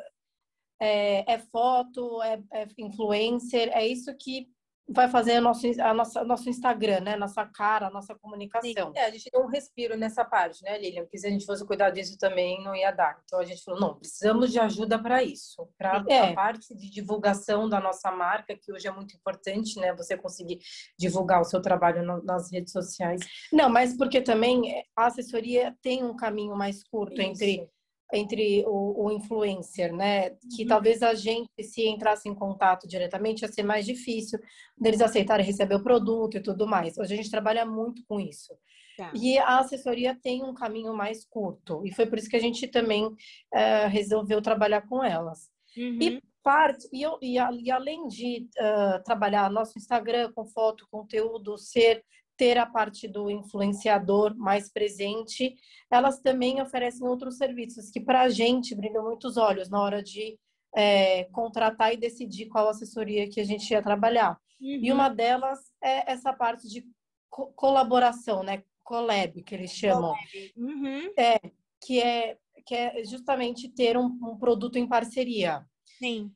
é, 0.78 1.32
é 1.32 1.38
foto, 1.38 2.22
é, 2.22 2.38
é 2.52 2.68
influencer, 2.76 3.70
é 3.72 3.86
isso 3.86 4.14
que 4.14 4.46
vai 4.88 5.08
fazer 5.08 5.36
a 5.36 5.40
nosso, 5.40 5.66
a 5.80 5.92
nossa, 5.92 6.24
nosso 6.24 6.48
Instagram, 6.48 7.00
né? 7.00 7.16
Nossa 7.16 7.44
cara, 7.44 7.88
a 7.88 7.90
nossa 7.90 8.14
comunicação. 8.14 8.92
É, 8.94 9.04
a 9.04 9.10
gente 9.10 9.30
deu 9.30 9.42
um 9.42 9.46
respiro 9.46 9.96
nessa 9.96 10.24
parte, 10.24 10.62
né, 10.62 10.78
Lilian? 10.78 11.02
Porque 11.02 11.18
se 11.18 11.26
a 11.26 11.30
gente 11.30 11.44
fosse 11.44 11.64
cuidar 11.66 11.90
disso 11.90 12.16
também 12.18 12.62
não 12.64 12.74
ia 12.74 12.90
dar. 12.90 13.20
Então 13.24 13.38
a 13.38 13.44
gente 13.44 13.62
falou, 13.62 13.80
não, 13.80 13.94
precisamos 13.94 14.50
de 14.50 14.58
ajuda 14.58 14.98
para 14.98 15.22
isso. 15.22 15.68
Para 15.76 16.04
é. 16.08 16.30
a 16.30 16.34
parte 16.34 16.74
de 16.74 16.90
divulgação 16.90 17.68
da 17.68 17.80
nossa 17.80 18.10
marca, 18.10 18.56
que 18.56 18.72
hoje 18.72 18.88
é 18.88 18.90
muito 18.90 19.14
importante, 19.14 19.78
né? 19.78 19.94
Você 19.94 20.16
conseguir 20.16 20.58
divulgar 20.98 21.40
o 21.40 21.44
seu 21.44 21.60
trabalho 21.60 22.02
no, 22.02 22.22
nas 22.22 22.50
redes 22.50 22.72
sociais. 22.72 23.20
Não, 23.52 23.68
mas 23.68 23.96
porque 23.96 24.20
também 24.20 24.82
a 24.96 25.06
assessoria 25.06 25.76
tem 25.82 26.02
um 26.02 26.16
caminho 26.16 26.56
mais 26.56 26.82
curto 26.82 27.20
isso. 27.20 27.22
entre 27.22 27.68
entre 28.12 28.64
o, 28.66 29.06
o, 29.06 29.12
influencer, 29.12 29.94
né? 29.94 30.30
Que 30.54 30.62
uhum. 30.62 30.68
talvez 30.68 31.02
a 31.02 31.14
gente, 31.14 31.62
se 31.62 31.86
entrasse 31.86 32.28
em 32.28 32.34
contato 32.34 32.88
diretamente, 32.88 33.42
ia 33.42 33.48
ser 33.48 33.62
mais 33.62 33.84
difícil 33.84 34.38
deles 34.76 35.00
aceitarem 35.00 35.44
receber 35.44 35.74
o 35.74 35.82
produto 35.82 36.36
e 36.36 36.42
tudo 36.42 36.66
mais. 36.66 36.96
Hoje 36.96 37.14
a 37.14 37.16
gente 37.16 37.30
trabalha 37.30 37.66
muito 37.66 38.02
com 38.06 38.18
isso. 38.18 38.54
Tá. 38.96 39.12
E 39.14 39.38
a 39.38 39.58
assessoria 39.58 40.18
tem 40.20 40.42
um 40.42 40.54
caminho 40.54 40.92
mais 40.94 41.24
curto. 41.24 41.82
E 41.86 41.92
foi 41.92 42.06
por 42.06 42.18
isso 42.18 42.28
que 42.28 42.36
a 42.36 42.40
gente 42.40 42.66
também 42.66 43.04
uh, 43.06 43.88
resolveu 43.88 44.42
trabalhar 44.42 44.82
com 44.88 45.04
elas. 45.04 45.48
Uhum. 45.76 45.98
E 46.00 46.22
parte, 46.42 46.88
e, 46.92 47.02
eu, 47.02 47.18
e, 47.20 47.34
e 47.34 47.70
além 47.70 48.08
de 48.08 48.48
uh, 48.58 49.02
trabalhar 49.04 49.50
nosso 49.50 49.78
Instagram 49.78 50.32
com 50.34 50.46
foto, 50.46 50.88
conteúdo, 50.90 51.58
ser 51.58 52.02
ter 52.38 52.56
a 52.56 52.64
parte 52.64 53.08
do 53.08 53.28
influenciador 53.28 54.34
mais 54.36 54.72
presente, 54.72 55.56
elas 55.90 56.20
também 56.20 56.62
oferecem 56.62 57.06
outros 57.06 57.36
serviços 57.36 57.90
que 57.90 58.00
para 58.00 58.22
a 58.22 58.28
gente 58.28 58.74
brilham 58.76 59.04
muitos 59.04 59.36
olhos 59.36 59.68
na 59.68 59.82
hora 59.82 60.02
de 60.02 60.38
é, 60.74 61.24
contratar 61.24 61.92
e 61.92 61.96
decidir 61.96 62.46
qual 62.46 62.68
assessoria 62.68 63.28
que 63.28 63.40
a 63.40 63.44
gente 63.44 63.68
ia 63.68 63.82
trabalhar. 63.82 64.38
Uhum. 64.60 64.80
E 64.82 64.92
uma 64.92 65.08
delas 65.08 65.58
é 65.82 66.10
essa 66.10 66.32
parte 66.32 66.68
de 66.68 66.86
co 67.28 67.52
colaboração, 67.54 68.42
né? 68.42 68.62
Collab, 68.84 69.42
que 69.42 69.54
eles 69.54 69.72
chamam. 69.72 70.14
Uhum. 70.56 71.12
É, 71.18 71.38
que 71.84 72.00
é, 72.00 72.38
que 72.64 72.74
é 72.74 73.04
justamente 73.04 73.68
ter 73.68 73.96
um, 73.98 74.06
um 74.22 74.38
produto 74.38 74.76
em 74.76 74.86
parceria. 74.86 75.66
Sim. 75.98 76.30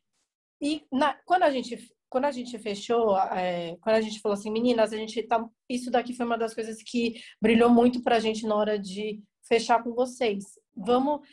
E 0.61 0.85
na, 0.93 1.15
quando 1.25 1.45
a 1.45 1.51
gente 1.51 1.79
quando 2.13 2.27
a 2.27 2.31
gente 2.31 2.59
fechou, 2.59 3.17
é, 3.19 3.75
quando 3.81 3.97
a 3.97 4.01
gente 4.03 4.21
falou 4.21 4.35
assim, 4.35 4.51
meninas, 4.51 4.93
a 4.93 4.97
gente 4.99 5.23
tá, 5.23 5.43
isso 5.67 5.91
daqui 5.91 6.13
foi 6.13 6.27
uma 6.27 6.37
das 6.37 6.53
coisas 6.53 6.83
que 6.83 7.15
brilhou 7.41 7.71
muito 7.71 8.03
para 8.03 8.17
a 8.17 8.21
gente 8.21 8.47
na 8.47 8.55
hora 8.55 8.79
de 8.79 9.23
fechar 9.49 9.83
com 9.83 9.95
vocês. 9.95 10.45
Vamos 10.77 11.27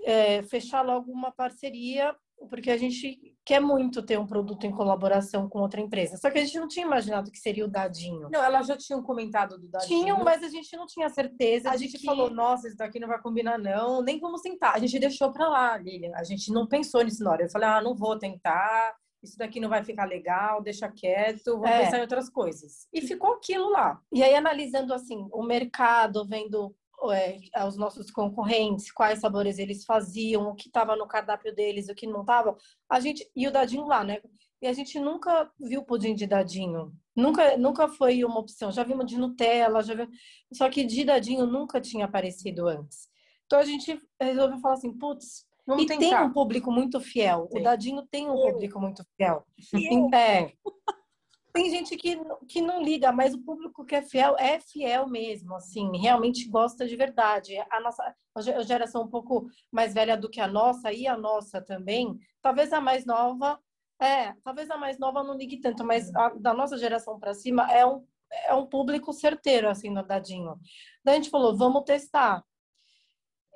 é, 0.00 0.42
fechar 0.44 0.80
logo 0.80 1.12
uma 1.12 1.30
parceria, 1.30 2.16
porque 2.48 2.70
a 2.70 2.78
gente 2.78 3.36
quer 3.44 3.60
muito 3.60 4.02
ter 4.02 4.18
um 4.18 4.26
produto 4.26 4.64
em 4.64 4.70
colaboração 4.70 5.50
com 5.50 5.58
outra 5.58 5.82
empresa. 5.82 6.16
Só 6.16 6.30
que 6.30 6.38
a 6.38 6.44
gente 6.44 6.58
não 6.58 6.66
tinha 6.66 6.86
imaginado 6.86 7.30
que 7.30 7.38
seria 7.38 7.66
o 7.66 7.70
Dadinho. 7.70 8.30
Não, 8.30 8.42
elas 8.42 8.66
já 8.66 8.76
tinham 8.76 9.02
comentado 9.02 9.58
do 9.58 9.68
Dadinho. 9.68 10.00
Tinham, 10.00 10.24
mas 10.24 10.42
a 10.42 10.48
gente 10.48 10.74
não 10.78 10.86
tinha 10.86 11.10
certeza. 11.10 11.70
A 11.70 11.76
gente 11.76 11.98
que... 11.98 12.06
falou, 12.06 12.30
nossa, 12.30 12.68
isso 12.68 12.76
daqui 12.78 12.98
não 12.98 13.08
vai 13.08 13.20
combinar, 13.20 13.58
não. 13.58 14.00
Nem 14.00 14.18
vamos 14.18 14.40
tentar. 14.40 14.72
A 14.72 14.78
gente 14.78 14.98
deixou 14.98 15.30
para 15.30 15.46
lá, 15.46 15.76
Lilian. 15.76 16.12
A 16.14 16.24
gente 16.24 16.50
não 16.50 16.66
pensou 16.66 17.02
nisso 17.04 17.22
na 17.22 17.32
hora. 17.32 17.42
Eu 17.42 17.50
falei, 17.50 17.68
ah, 17.68 17.82
não 17.82 17.94
vou 17.94 18.18
tentar 18.18 18.96
isso 19.26 19.38
daqui 19.38 19.60
não 19.60 19.68
vai 19.68 19.84
ficar 19.84 20.04
legal, 20.04 20.62
deixa 20.62 20.88
quieto, 20.88 21.58
vou 21.58 21.66
é. 21.66 21.84
pensar 21.84 21.98
em 21.98 22.02
outras 22.02 22.30
coisas. 22.30 22.88
E 22.92 23.00
ficou 23.02 23.34
aquilo 23.34 23.70
lá. 23.70 24.00
E 24.12 24.22
aí, 24.22 24.34
analisando 24.34 24.94
assim, 24.94 25.28
o 25.32 25.42
mercado, 25.42 26.24
vendo 26.24 26.74
é, 27.12 27.64
os 27.66 27.76
nossos 27.76 28.10
concorrentes, 28.10 28.90
quais 28.90 29.20
sabores 29.20 29.58
eles 29.58 29.84
faziam, 29.84 30.48
o 30.48 30.54
que 30.54 30.68
estava 30.68 30.96
no 30.96 31.06
cardápio 31.06 31.54
deles, 31.54 31.88
o 31.88 31.94
que 31.94 32.06
não 32.06 32.20
estava, 32.20 32.56
a 32.88 33.00
gente. 33.00 33.28
E 33.34 33.46
o 33.46 33.52
dadinho 33.52 33.86
lá, 33.86 34.02
né? 34.02 34.20
E 34.62 34.66
a 34.66 34.72
gente 34.72 34.98
nunca 34.98 35.50
viu 35.60 35.84
pudim 35.84 36.14
de 36.14 36.26
dadinho. 36.26 36.92
Nunca, 37.14 37.56
nunca 37.56 37.88
foi 37.88 38.24
uma 38.24 38.38
opção. 38.38 38.72
Já 38.72 38.82
vimos 38.82 39.06
de 39.06 39.18
Nutella, 39.18 39.82
já 39.82 39.94
vimos... 39.94 40.16
só 40.52 40.68
que 40.70 40.84
de 40.84 41.04
dadinho 41.04 41.46
nunca 41.46 41.80
tinha 41.80 42.06
aparecido 42.06 42.66
antes. 42.66 43.08
Então 43.44 43.58
a 43.58 43.64
gente 43.64 44.00
resolveu 44.20 44.58
falar 44.58 44.74
assim, 44.74 44.92
putz, 44.92 45.46
Vamos 45.66 45.84
e 45.84 45.86
tentar. 45.86 46.00
tem 46.00 46.28
um 46.28 46.32
público 46.32 46.70
muito 46.70 47.00
fiel. 47.00 47.48
Sim. 47.50 47.58
O 47.58 47.62
Dadinho 47.62 48.02
tem 48.10 48.30
um 48.30 48.34
público 48.34 48.80
muito 48.80 49.04
fiel. 49.16 49.44
É. 50.14 50.52
Tem 51.52 51.70
gente 51.70 51.96
que, 51.96 52.20
que 52.46 52.60
não 52.60 52.82
liga, 52.82 53.10
mas 53.10 53.32
o 53.32 53.42
público 53.42 53.84
que 53.84 53.94
é 53.94 54.02
fiel 54.02 54.36
é 54.38 54.60
fiel 54.60 55.08
mesmo, 55.08 55.54
assim, 55.54 55.90
realmente 55.96 56.46
gosta 56.50 56.86
de 56.86 56.94
verdade. 56.94 57.56
A 57.70 57.80
nossa 57.80 58.14
a 58.34 58.62
geração 58.62 59.04
um 59.04 59.08
pouco 59.08 59.46
mais 59.72 59.94
velha 59.94 60.16
do 60.16 60.28
que 60.28 60.40
a 60.40 60.46
nossa 60.46 60.92
e 60.92 61.06
a 61.06 61.16
nossa 61.16 61.62
também, 61.62 62.18
talvez 62.42 62.72
a 62.72 62.80
mais 62.80 63.06
nova, 63.06 63.58
é, 64.00 64.34
talvez 64.44 64.68
a 64.70 64.76
mais 64.76 64.98
nova 64.98 65.22
não 65.22 65.34
ligue 65.34 65.58
tanto, 65.58 65.82
mas 65.82 66.14
a, 66.14 66.28
da 66.30 66.52
nossa 66.52 66.76
geração 66.76 67.18
para 67.18 67.32
cima 67.32 67.72
é 67.72 67.86
um, 67.86 68.04
é 68.44 68.54
um 68.54 68.66
público 68.66 69.12
certeiro, 69.12 69.70
assim, 69.70 69.88
no 69.88 70.06
Dadinho. 70.06 70.60
Daí 71.02 71.14
a 71.14 71.16
gente 71.16 71.30
falou, 71.30 71.56
vamos 71.56 71.84
testar. 71.84 72.44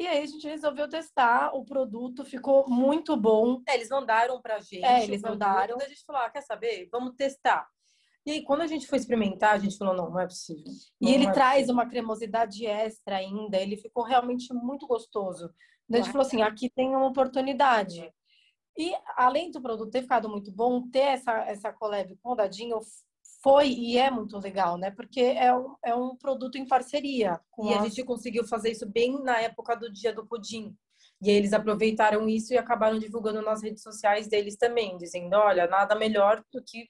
E 0.00 0.06
aí 0.06 0.22
a 0.22 0.26
gente 0.26 0.48
resolveu 0.48 0.88
testar, 0.88 1.54
o 1.54 1.62
produto 1.62 2.24
ficou 2.24 2.66
muito 2.66 3.14
bom. 3.18 3.60
É, 3.68 3.74
eles 3.74 3.90
mandaram 3.90 4.40
pra 4.40 4.58
gente. 4.58 4.82
É, 4.82 5.04
eles 5.04 5.20
mandaram. 5.20 5.76
A 5.76 5.86
gente 5.86 6.02
falou, 6.06 6.22
ah, 6.22 6.30
quer 6.30 6.40
saber? 6.40 6.88
Vamos 6.90 7.14
testar. 7.16 7.68
E 8.24 8.30
aí, 8.30 8.42
quando 8.42 8.62
a 8.62 8.66
gente 8.66 8.86
foi 8.86 8.96
experimentar, 8.96 9.52
a 9.52 9.58
gente 9.58 9.76
falou, 9.76 9.94
não, 9.94 10.08
não 10.08 10.18
é 10.18 10.24
possível. 10.24 10.64
Não, 10.98 11.10
e 11.10 11.12
ele 11.12 11.26
é 11.26 11.32
traz 11.32 11.54
possível. 11.56 11.74
uma 11.74 11.86
cremosidade 11.86 12.64
extra 12.64 13.16
ainda, 13.16 13.58
ele 13.58 13.76
ficou 13.76 14.02
realmente 14.02 14.50
muito 14.54 14.86
gostoso. 14.86 15.52
a 15.92 15.96
gente 15.98 16.10
falou 16.10 16.26
assim, 16.26 16.40
aqui 16.40 16.70
tem 16.70 16.88
uma 16.88 17.06
oportunidade. 17.06 18.10
E 18.78 18.94
além 19.16 19.50
do 19.50 19.60
produto 19.60 19.90
ter 19.90 20.00
ficado 20.00 20.30
muito 20.30 20.50
bom, 20.50 20.88
ter 20.88 21.00
essa, 21.00 21.44
essa 21.44 21.72
collab 21.74 22.16
com 22.22 22.30
o 22.32 22.34
Dadinho 22.34 22.78
foi 23.42 23.68
e 23.68 23.96
é 23.98 24.10
muito 24.10 24.38
legal, 24.38 24.76
né? 24.76 24.90
Porque 24.90 25.20
é 25.20 25.54
um, 25.54 25.74
é 25.84 25.94
um 25.94 26.16
produto 26.16 26.56
em 26.56 26.66
parceria. 26.66 27.40
e 27.62 27.72
a... 27.72 27.80
a 27.80 27.88
gente 27.88 28.04
conseguiu 28.04 28.46
fazer 28.46 28.70
isso 28.70 28.86
bem 28.86 29.22
na 29.22 29.40
época 29.40 29.74
do 29.74 29.90
dia 29.90 30.12
do 30.12 30.26
pudim. 30.26 30.76
E 31.22 31.30
eles 31.30 31.52
aproveitaram 31.52 32.28
isso 32.28 32.52
e 32.52 32.58
acabaram 32.58 32.98
divulgando 32.98 33.42
nas 33.42 33.62
redes 33.62 33.82
sociais 33.82 34.26
deles 34.28 34.56
também, 34.56 34.96
dizendo: 34.96 35.34
olha, 35.34 35.66
nada 35.66 35.94
melhor 35.94 36.42
do 36.52 36.62
que 36.62 36.88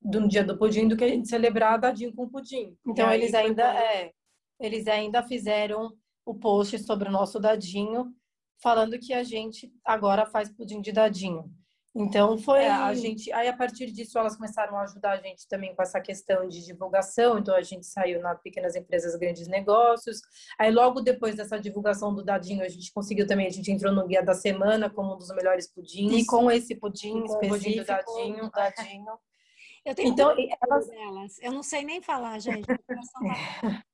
do 0.00 0.26
dia 0.26 0.42
do 0.42 0.58
pudim 0.58 0.88
do 0.88 0.96
que 0.96 1.04
a 1.04 1.08
gente 1.08 1.28
celebrar 1.28 1.78
dadinho 1.78 2.14
com 2.14 2.28
pudim. 2.28 2.76
Então 2.86 3.12
eles 3.12 3.32
ainda 3.34 3.62
é, 3.62 4.12
eles 4.58 4.86
ainda 4.88 5.22
fizeram 5.22 5.92
o 6.24 6.34
post 6.34 6.78
sobre 6.80 7.08
o 7.08 7.12
nosso 7.12 7.38
dadinho, 7.38 8.14
falando 8.62 8.98
que 8.98 9.12
a 9.12 9.22
gente 9.22 9.72
agora 9.84 10.26
faz 10.26 10.50
pudim 10.50 10.80
de 10.80 10.92
dadinho. 10.92 11.50
Então 11.94 12.38
foi 12.38 12.60
é, 12.60 12.70
a 12.70 12.94
gente, 12.94 13.30
aí 13.32 13.48
a 13.48 13.56
partir 13.56 13.90
disso 13.90 14.18
elas 14.18 14.34
começaram 14.34 14.76
a 14.78 14.82
ajudar 14.82 15.12
a 15.12 15.16
gente 15.16 15.46
também 15.46 15.74
com 15.74 15.82
essa 15.82 16.00
questão 16.00 16.48
de 16.48 16.64
divulgação. 16.64 17.38
Então 17.38 17.54
a 17.54 17.60
gente 17.60 17.84
saiu 17.86 18.20
na 18.20 18.34
pequenas 18.34 18.74
empresas, 18.74 19.14
grandes 19.16 19.46
negócios. 19.46 20.22
Aí 20.58 20.70
logo 20.70 21.02
depois 21.02 21.36
dessa 21.36 21.58
divulgação 21.58 22.14
do 22.14 22.24
dadinho, 22.24 22.64
a 22.64 22.68
gente 22.68 22.90
conseguiu 22.92 23.26
também, 23.26 23.46
a 23.46 23.50
gente 23.50 23.70
entrou 23.70 23.92
no 23.92 24.06
guia 24.06 24.22
da 24.22 24.32
semana 24.32 24.88
como 24.88 25.14
um 25.14 25.18
dos 25.18 25.28
melhores 25.34 25.70
pudins. 25.70 26.12
E 26.12 26.24
com 26.24 26.50
esse 26.50 26.74
pudim 26.74 27.20
com 27.20 27.24
específico, 27.24 27.46
o 27.46 27.58
pudim 27.58 27.76
do 27.76 27.84
dadinho, 27.84 28.50
dadinho 28.50 29.12
eu 29.84 29.94
tenho 29.94 30.12
então, 30.12 30.30
elas... 30.30 30.88
delas. 30.88 31.38
Eu 31.42 31.52
não 31.52 31.62
sei 31.62 31.84
nem 31.84 32.00
falar, 32.00 32.38
gente. 32.38 32.66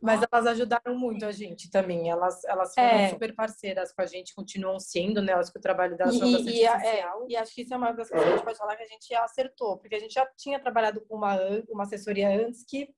Mas 0.00 0.20
elas 0.30 0.46
ajudaram 0.46 0.96
muito 0.96 1.24
a 1.24 1.32
gente 1.32 1.70
também. 1.70 2.10
Elas, 2.10 2.44
elas 2.44 2.74
foram 2.74 2.88
é. 2.88 3.08
super 3.08 3.34
parceiras 3.34 3.92
com 3.92 4.02
a 4.02 4.06
gente, 4.06 4.34
continuam 4.34 4.78
sendo, 4.78 5.20
né? 5.22 5.32
Elas 5.32 5.50
que 5.50 5.58
o 5.58 5.62
trabalho 5.62 5.96
delas 5.96 6.14
e, 6.14 6.20
bastante 6.20 6.50
e, 6.50 6.64
é, 6.64 7.04
e 7.28 7.36
acho 7.36 7.54
que 7.54 7.62
isso 7.62 7.74
é 7.74 7.76
uma 7.76 7.92
das 7.92 8.08
coisas 8.08 8.26
que 8.26 8.32
a 8.32 8.36
gente 8.36 8.44
pode 8.44 8.58
falar 8.58 8.76
que 8.76 8.82
a 8.82 8.86
gente 8.86 9.14
acertou, 9.14 9.78
porque 9.78 9.94
a 9.94 10.00
gente 10.00 10.14
já 10.14 10.26
tinha 10.36 10.60
trabalhado 10.60 11.00
com 11.06 11.16
uma, 11.16 11.36
uma 11.68 11.84
assessoria 11.84 12.28
antes 12.28 12.64
que 12.64 12.88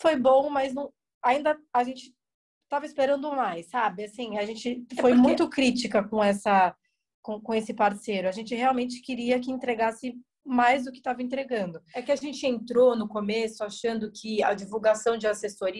foi 0.00 0.16
bom, 0.16 0.48
mas 0.48 0.74
não, 0.74 0.92
ainda 1.22 1.58
a 1.72 1.84
gente 1.84 2.14
estava 2.64 2.86
esperando 2.86 3.30
mais, 3.32 3.68
sabe? 3.68 4.04
Assim, 4.04 4.38
a 4.38 4.44
gente 4.44 4.86
é 4.92 5.00
foi 5.00 5.12
porque... 5.12 5.14
muito 5.14 5.48
crítica 5.48 6.06
com 6.06 6.22
essa 6.22 6.74
com, 7.22 7.40
com 7.40 7.54
esse 7.54 7.74
parceiro. 7.74 8.28
A 8.28 8.32
gente 8.32 8.54
realmente 8.54 9.02
queria 9.02 9.38
que 9.40 9.50
entregasse 9.50 10.14
mais 10.48 10.84
do 10.84 10.90
que 10.90 10.98
estava 10.98 11.22
entregando. 11.22 11.80
É 11.94 12.00
que 12.00 12.10
a 12.10 12.16
gente 12.16 12.46
entrou 12.46 12.96
no 12.96 13.06
começo 13.06 13.62
achando 13.62 14.10
que 14.10 14.42
a 14.42 14.54
divulgação 14.54 15.18
de 15.18 15.26
assessoria 15.26 15.68